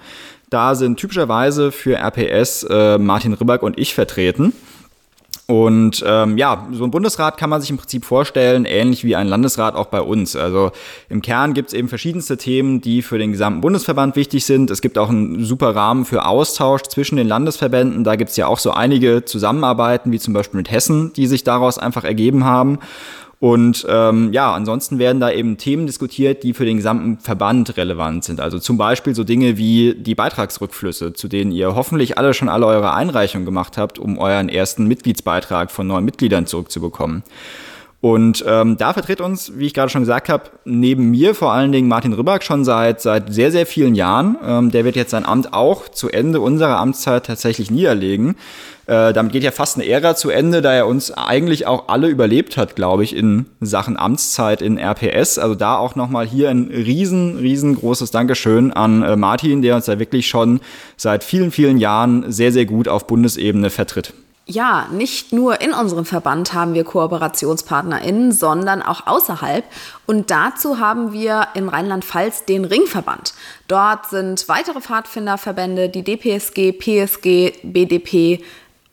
Da 0.50 0.76
sind 0.76 1.00
typischerweise 1.00 1.72
für 1.72 1.96
RPS 1.96 2.62
äh, 2.70 2.96
Martin 2.98 3.32
Ribback 3.32 3.64
und 3.64 3.76
ich 3.76 3.92
vertreten. 3.92 4.52
Und 5.46 6.02
ähm, 6.06 6.38
ja, 6.38 6.66
so 6.72 6.84
ein 6.84 6.90
Bundesrat 6.90 7.36
kann 7.36 7.50
man 7.50 7.60
sich 7.60 7.68
im 7.68 7.76
Prinzip 7.76 8.06
vorstellen, 8.06 8.64
ähnlich 8.64 9.04
wie 9.04 9.14
ein 9.14 9.28
Landesrat 9.28 9.74
auch 9.74 9.86
bei 9.86 10.00
uns. 10.00 10.36
Also 10.36 10.72
im 11.10 11.20
Kern 11.20 11.52
gibt 11.52 11.68
es 11.68 11.74
eben 11.74 11.88
verschiedenste 11.88 12.38
Themen, 12.38 12.80
die 12.80 13.02
für 13.02 13.18
den 13.18 13.32
gesamten 13.32 13.60
Bundesverband 13.60 14.16
wichtig 14.16 14.46
sind. 14.46 14.70
Es 14.70 14.80
gibt 14.80 14.96
auch 14.96 15.10
einen 15.10 15.44
super 15.44 15.76
Rahmen 15.76 16.06
für 16.06 16.24
Austausch 16.24 16.84
zwischen 16.84 17.16
den 17.16 17.28
Landesverbänden. 17.28 18.04
Da 18.04 18.16
gibt 18.16 18.30
es 18.30 18.36
ja 18.36 18.46
auch 18.46 18.58
so 18.58 18.70
einige 18.70 19.26
Zusammenarbeiten, 19.26 20.12
wie 20.12 20.18
zum 20.18 20.32
Beispiel 20.32 20.56
mit 20.56 20.70
Hessen, 20.70 21.12
die 21.12 21.26
sich 21.26 21.44
daraus 21.44 21.78
einfach 21.78 22.04
ergeben 22.04 22.44
haben. 22.44 22.78
Und 23.44 23.84
ähm, 23.90 24.32
ja, 24.32 24.54
ansonsten 24.54 24.98
werden 24.98 25.20
da 25.20 25.30
eben 25.30 25.58
Themen 25.58 25.84
diskutiert, 25.84 26.44
die 26.44 26.54
für 26.54 26.64
den 26.64 26.78
gesamten 26.78 27.18
Verband 27.18 27.76
relevant 27.76 28.24
sind. 28.24 28.40
Also 28.40 28.58
zum 28.58 28.78
Beispiel 28.78 29.14
so 29.14 29.22
Dinge 29.22 29.58
wie 29.58 29.94
die 29.94 30.14
Beitragsrückflüsse, 30.14 31.12
zu 31.12 31.28
denen 31.28 31.52
ihr 31.52 31.74
hoffentlich 31.74 32.16
alle 32.16 32.32
schon 32.32 32.48
alle 32.48 32.64
eure 32.64 32.94
Einreichungen 32.94 33.44
gemacht 33.44 33.76
habt, 33.76 33.98
um 33.98 34.16
euren 34.16 34.48
ersten 34.48 34.86
Mitgliedsbeitrag 34.86 35.70
von 35.70 35.86
neuen 35.86 36.06
Mitgliedern 36.06 36.46
zurückzubekommen. 36.46 37.22
Und 38.04 38.44
ähm, 38.46 38.76
da 38.76 38.92
vertritt 38.92 39.22
uns, 39.22 39.52
wie 39.56 39.64
ich 39.64 39.72
gerade 39.72 39.88
schon 39.88 40.02
gesagt 40.02 40.28
habe, 40.28 40.50
neben 40.66 41.10
mir 41.10 41.34
vor 41.34 41.54
allen 41.54 41.72
Dingen 41.72 41.88
Martin 41.88 42.12
Ribak 42.12 42.42
schon 42.42 42.62
seit, 42.62 43.00
seit 43.00 43.32
sehr, 43.32 43.50
sehr 43.50 43.64
vielen 43.64 43.94
Jahren. 43.94 44.36
Ähm, 44.46 44.70
der 44.70 44.84
wird 44.84 44.94
jetzt 44.94 45.12
sein 45.12 45.24
Amt 45.24 45.54
auch 45.54 45.88
zu 45.88 46.10
Ende 46.10 46.42
unserer 46.42 46.76
Amtszeit 46.76 47.24
tatsächlich 47.24 47.70
niederlegen. 47.70 48.36
Äh, 48.84 49.14
damit 49.14 49.32
geht 49.32 49.42
ja 49.42 49.52
fast 49.52 49.78
eine 49.78 49.88
Ära 49.88 50.14
zu 50.16 50.28
Ende, 50.28 50.60
da 50.60 50.74
er 50.74 50.86
uns 50.86 51.12
eigentlich 51.12 51.66
auch 51.66 51.88
alle 51.88 52.08
überlebt 52.08 52.58
hat, 52.58 52.76
glaube 52.76 53.04
ich, 53.04 53.16
in 53.16 53.46
Sachen 53.62 53.96
Amtszeit 53.96 54.60
in 54.60 54.76
RPS. 54.76 55.38
Also 55.38 55.54
da 55.54 55.78
auch 55.78 55.94
nochmal 55.94 56.26
hier 56.26 56.50
ein 56.50 56.64
riesen, 56.70 57.38
riesengroßes 57.38 58.10
Dankeschön 58.10 58.70
an 58.70 59.02
äh, 59.02 59.16
Martin, 59.16 59.62
der 59.62 59.76
uns 59.76 59.86
da 59.86 59.98
wirklich 59.98 60.26
schon 60.26 60.60
seit 60.98 61.24
vielen, 61.24 61.50
vielen 61.50 61.78
Jahren 61.78 62.30
sehr, 62.30 62.52
sehr 62.52 62.66
gut 62.66 62.86
auf 62.86 63.06
Bundesebene 63.06 63.70
vertritt. 63.70 64.12
Ja, 64.46 64.88
nicht 64.90 65.32
nur 65.32 65.62
in 65.62 65.72
unserem 65.72 66.04
Verband 66.04 66.52
haben 66.52 66.74
wir 66.74 66.84
KooperationspartnerInnen, 66.84 68.30
sondern 68.30 68.82
auch 68.82 69.06
außerhalb. 69.06 69.64
Und 70.06 70.30
dazu 70.30 70.78
haben 70.78 71.14
wir 71.14 71.48
in 71.54 71.70
Rheinland-Pfalz 71.70 72.44
den 72.44 72.66
Ringverband. 72.66 73.32
Dort 73.68 74.10
sind 74.10 74.46
weitere 74.48 74.82
Pfadfinderverbände, 74.82 75.88
die 75.88 76.02
DPSG, 76.02 76.72
PSG, 76.72 77.52
BDP, 77.62 78.44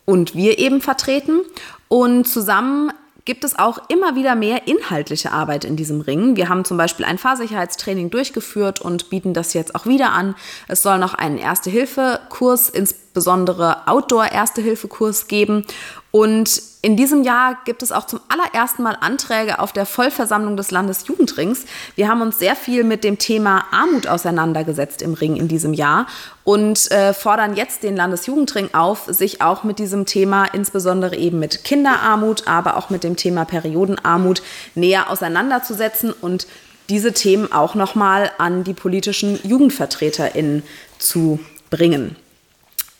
und 0.06 0.34
wir 0.34 0.58
eben 0.58 0.80
vertreten. 0.80 1.40
Und 1.88 2.26
zusammen 2.26 2.90
gibt 3.24 3.44
es 3.44 3.58
auch 3.58 3.78
immer 3.88 4.16
wieder 4.16 4.34
mehr 4.34 4.66
inhaltliche 4.66 5.32
Arbeit 5.32 5.64
in 5.64 5.76
diesem 5.76 6.00
Ring. 6.00 6.36
Wir 6.36 6.48
haben 6.48 6.64
zum 6.64 6.76
Beispiel 6.76 7.04
ein 7.04 7.18
Fahrsicherheitstraining 7.18 8.10
durchgeführt 8.10 8.80
und 8.80 9.10
bieten 9.10 9.32
das 9.34 9.54
jetzt 9.54 9.74
auch 9.74 9.86
wieder 9.86 10.12
an. 10.12 10.34
Es 10.68 10.82
soll 10.82 10.98
noch 10.98 11.14
einen 11.14 11.38
Erste-Hilfe-Kurs, 11.38 12.68
insbesondere 12.68 13.86
Outdoor-Erste-Hilfe-Kurs 13.86 15.28
geben. 15.28 15.64
Und 16.12 16.62
in 16.82 16.96
diesem 16.96 17.22
Jahr 17.22 17.56
gibt 17.64 17.82
es 17.82 17.90
auch 17.90 18.06
zum 18.06 18.20
allerersten 18.28 18.82
Mal 18.82 18.98
Anträge 19.00 19.60
auf 19.60 19.72
der 19.72 19.86
Vollversammlung 19.86 20.58
des 20.58 20.70
Landesjugendrings. 20.70 21.64
Wir 21.94 22.06
haben 22.08 22.20
uns 22.20 22.38
sehr 22.38 22.54
viel 22.54 22.84
mit 22.84 23.02
dem 23.02 23.16
Thema 23.16 23.64
Armut 23.70 24.06
auseinandergesetzt 24.06 25.00
im 25.00 25.14
Ring 25.14 25.36
in 25.36 25.48
diesem 25.48 25.72
Jahr 25.72 26.06
und 26.44 26.90
äh, 26.90 27.14
fordern 27.14 27.56
jetzt 27.56 27.82
den 27.82 27.96
Landesjugendring 27.96 28.74
auf, 28.74 29.06
sich 29.06 29.40
auch 29.40 29.64
mit 29.64 29.78
diesem 29.78 30.04
Thema, 30.04 30.44
insbesondere 30.44 31.16
eben 31.16 31.38
mit 31.38 31.64
Kinderarmut, 31.64 32.46
aber 32.46 32.76
auch 32.76 32.90
mit 32.90 33.04
dem 33.04 33.16
Thema 33.16 33.46
Periodenarmut 33.46 34.42
näher 34.74 35.08
auseinanderzusetzen 35.08 36.12
und 36.12 36.46
diese 36.90 37.14
Themen 37.14 37.52
auch 37.52 37.74
nochmal 37.74 38.30
an 38.36 38.64
die 38.64 38.74
politischen 38.74 39.40
JugendvertreterInnen 39.48 40.62
zu 40.98 41.40
bringen. 41.70 42.16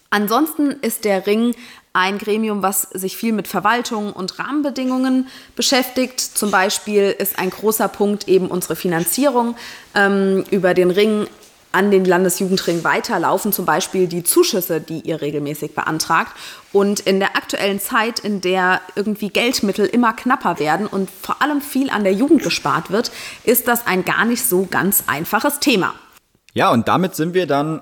Ansonsten 0.09 0.73
ist 0.83 1.05
der 1.05 1.27
Ring 1.27 1.55
ein 1.93 2.19
Gremium, 2.19 2.63
was 2.63 2.83
sich 2.83 3.17
viel 3.17 3.33
mit 3.33 3.49
Verwaltung 3.49 4.13
und 4.13 4.39
Rahmenbedingungen 4.39 5.29
beschäftigt. 5.57 6.21
Zum 6.21 6.51
Beispiel 6.51 7.15
ist 7.19 7.39
ein 7.39 7.51
großer 7.51 7.89
Punkt 7.89 8.29
eben 8.29 8.49
unsere 8.49 8.77
Finanzierung. 8.77 9.57
Ähm, 9.95 10.45
über 10.51 10.75
den 10.75 10.91
Ring 10.91 11.27
an 11.73 11.91
den 11.91 12.05
Landesjugendring 12.05 12.85
weiterlaufen 12.85 13.53
zum 13.53 13.65
Beispiel 13.65 14.07
die 14.07 14.23
Zuschüsse, 14.23 14.81
die 14.81 15.01
ihr 15.01 15.21
regelmäßig 15.21 15.75
beantragt. 15.75 16.33
Und 16.73 17.01
in 17.01 17.19
der 17.19 17.37
aktuellen 17.37 17.81
Zeit, 17.81 18.21
in 18.21 18.41
der 18.41 18.81
irgendwie 18.95 19.31
Geldmittel 19.31 19.87
immer 19.87 20.13
knapper 20.13 20.59
werden 20.59 20.87
und 20.87 21.11
vor 21.11 21.41
allem 21.43 21.61
viel 21.61 21.91
an 21.91 22.05
der 22.05 22.13
Jugend 22.13 22.43
gespart 22.43 22.91
wird, 22.91 23.11
ist 23.45 23.69
das 23.69 23.87
ein 23.87 24.05
gar 24.05 24.25
nicht 24.25 24.45
so 24.45 24.67
ganz 24.71 25.05
einfaches 25.07 25.61
Thema. 25.61 25.95
Ja, 26.55 26.71
und 26.71 26.89
damit 26.89 27.17
sind 27.17 27.33
wir 27.33 27.47
dann 27.47 27.81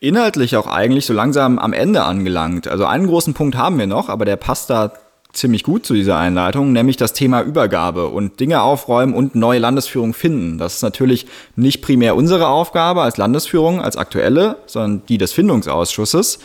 inhaltlich 0.00 0.56
auch 0.56 0.66
eigentlich 0.66 1.06
so 1.06 1.12
langsam 1.12 1.58
am 1.58 1.72
Ende 1.72 2.02
angelangt. 2.02 2.66
Also 2.66 2.86
einen 2.86 3.06
großen 3.06 3.34
Punkt 3.34 3.56
haben 3.56 3.78
wir 3.78 3.86
noch, 3.86 4.08
aber 4.08 4.24
der 4.24 4.36
passt 4.36 4.70
da 4.70 4.92
ziemlich 5.32 5.62
gut 5.62 5.86
zu 5.86 5.94
dieser 5.94 6.16
Einleitung, 6.16 6.72
nämlich 6.72 6.96
das 6.96 7.12
Thema 7.12 7.42
Übergabe 7.42 8.08
und 8.08 8.40
Dinge 8.40 8.62
aufräumen 8.62 9.14
und 9.14 9.36
neue 9.36 9.60
Landesführung 9.60 10.12
finden. 10.12 10.58
Das 10.58 10.76
ist 10.76 10.82
natürlich 10.82 11.26
nicht 11.54 11.82
primär 11.82 12.16
unsere 12.16 12.48
Aufgabe 12.48 13.02
als 13.02 13.16
Landesführung, 13.16 13.80
als 13.80 13.96
aktuelle, 13.96 14.56
sondern 14.66 15.02
die 15.06 15.18
des 15.18 15.32
Findungsausschusses. 15.32 16.40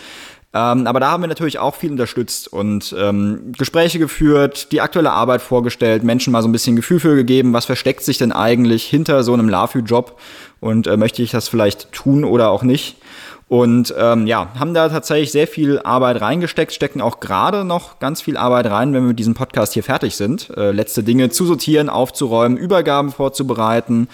Ähm, 0.53 0.87
aber 0.87 0.99
da 0.99 1.11
haben 1.11 1.23
wir 1.23 1.27
natürlich 1.27 1.59
auch 1.59 1.75
viel 1.75 1.91
unterstützt 1.91 2.51
und 2.51 2.95
ähm, 2.97 3.51
Gespräche 3.57 3.99
geführt, 3.99 4.71
die 4.71 4.81
aktuelle 4.81 5.11
Arbeit 5.11 5.41
vorgestellt, 5.41 6.03
Menschen 6.03 6.31
mal 6.31 6.41
so 6.41 6.47
ein 6.47 6.53
bisschen 6.53 6.77
Gefühl 6.77 6.99
für 6.99 7.15
gegeben, 7.15 7.53
was 7.53 7.65
versteckt 7.65 8.03
sich 8.03 8.19
denn 8.19 8.31
eigentlich 8.31 8.85
hinter 8.85 9.23
so 9.23 9.33
einem 9.33 9.49
LAFÜ-Job 9.49 10.17
und 10.61 10.87
äh, 10.87 10.95
möchte 10.95 11.23
ich 11.23 11.31
das 11.31 11.49
vielleicht 11.49 11.91
tun 11.91 12.23
oder 12.23 12.51
auch 12.51 12.63
nicht. 12.63 12.97
Und 13.47 13.93
ähm, 13.97 14.25
ja, 14.25 14.49
haben 14.59 14.73
da 14.73 14.89
tatsächlich 14.89 15.31
sehr 15.31 15.47
viel 15.47 15.79
Arbeit 15.79 16.19
reingesteckt, 16.19 16.73
stecken 16.73 16.99
auch 16.99 17.19
gerade 17.19 17.63
noch 17.63 17.99
ganz 17.99 18.21
viel 18.21 18.37
Arbeit 18.37 18.65
rein, 18.67 18.93
wenn 18.93 19.03
wir 19.03 19.09
mit 19.09 19.19
diesem 19.19 19.35
Podcast 19.35 19.73
hier 19.73 19.83
fertig 19.83 20.15
sind. 20.15 20.49
Äh, 20.57 20.71
letzte 20.71 21.03
Dinge 21.03 21.29
zu 21.29 21.45
sortieren, 21.45 21.89
aufzuräumen, 21.89 22.57
Übergaben 22.57 23.11
vorzubereiten, 23.11 24.07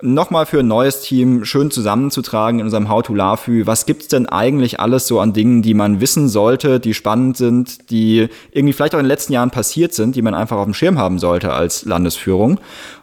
nochmal 0.00 0.46
für 0.46 0.60
ein 0.60 0.68
neues 0.68 1.00
Team 1.00 1.44
schön 1.44 1.70
zusammenzutragen 1.72 2.60
in 2.60 2.66
unserem 2.66 2.88
How 2.88 3.02
to 3.02 3.14
LAFÜ. 3.14 3.66
Was 3.66 3.84
gibt's 3.84 4.08
denn 4.08 4.26
eigentlich 4.26 4.78
alles 4.78 5.08
so 5.08 5.18
an 5.18 5.32
Dingen, 5.32 5.62
die 5.62 5.74
man 5.74 6.00
wissen 6.00 6.28
sollte, 6.28 6.78
die 6.78 6.94
spannend 6.94 7.36
sind, 7.36 7.90
die 7.90 8.28
irgendwie 8.52 8.72
vielleicht 8.72 8.94
auch 8.94 9.00
in 9.00 9.04
den 9.04 9.10
letzten 9.10 9.32
Jahren 9.32 9.50
passiert 9.50 9.92
sind, 9.92 10.14
die 10.14 10.22
man 10.22 10.34
einfach 10.34 10.56
auf 10.56 10.64
dem 10.64 10.74
Schirm 10.74 10.98
haben 10.98 11.18
sollte 11.18 11.52
als 11.52 11.84
Landesführung? 11.84 12.60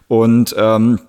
Und 0.07 0.55
ähm, 0.57 0.99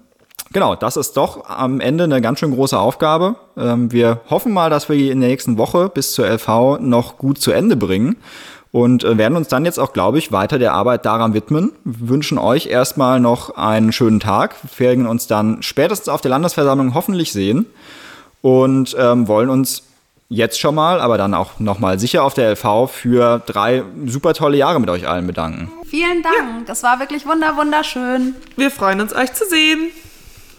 genau, 0.57 0.75
das 0.75 0.97
ist 0.97 1.19
doch 1.19 1.51
am 1.51 1.81
Ende 1.81 2.05
eine 2.05 2.23
ganz 2.23 2.38
schön 2.38 2.51
große 2.51 2.79
Aufgabe. 2.79 3.35
Ähm, 3.59 3.92
wir 3.92 4.23
hoffen 4.31 4.55
mal, 4.55 4.71
dass 4.71 4.88
wir 4.88 4.97
die 4.97 5.11
in 5.11 5.21
der 5.21 5.29
nächsten 5.29 5.59
Woche 5.59 5.90
bis 5.90 6.12
zur 6.12 6.27
LV 6.27 6.79
noch 6.81 7.19
gut 7.19 7.38
zu 7.38 7.53
Ende 7.53 7.77
bringen 7.77 8.16
und 8.73 9.05
äh, 9.05 9.19
werden 9.19 9.37
uns 9.37 9.49
dann 9.49 9.66
jetzt 9.66 9.79
auch, 9.79 9.92
glaube 9.92 10.16
ich, 10.16 10.33
weiter 10.33 10.59
der 10.59 10.73
Arbeit 10.73 11.05
daran 11.05 11.35
widmen. 11.35 11.73
Wir 11.85 12.09
wünschen 12.09 12.38
euch 12.38 12.69
erstmal 12.69 13.21
noch 13.21 13.55
einen 13.59 13.92
schönen 13.92 14.19
Tag, 14.19 14.57
wir 14.79 14.88
werden 14.88 15.07
uns 15.07 15.27
dann 15.27 15.62
spätestens 15.62 16.09
auf 16.09 16.23
der 16.23 16.31
Landesversammlung 16.31 16.95
hoffentlich 16.95 17.35
sehen 17.35 17.66
und 18.40 18.97
ähm, 18.99 19.29
wollen 19.29 19.51
uns 19.51 19.83
jetzt 20.31 20.59
schon 20.59 20.75
mal, 20.75 21.03
aber 21.03 21.19
dann 21.19 21.35
auch 21.35 21.61
nochmal 21.61 21.99
sicher 21.99 22.25
auf 22.25 22.33
der 22.33 22.53
LV 22.53 22.90
für 22.90 23.42
drei 23.45 23.83
super 24.07 24.33
tolle 24.33 24.57
Jahre 24.57 24.81
mit 24.81 24.88
euch 24.88 25.07
allen 25.07 25.27
bedanken. 25.27 25.71
Vielen 25.85 26.23
Dank, 26.23 26.35
ja. 26.37 26.62
das 26.66 26.83
war 26.83 26.99
wirklich 26.99 27.27
wunder 27.27 27.59
wunderschön. 27.59 28.35
Wir 28.57 28.71
freuen 28.71 29.03
uns, 29.03 29.14
euch 29.14 29.35
zu 29.35 29.45
sehen. 29.45 29.90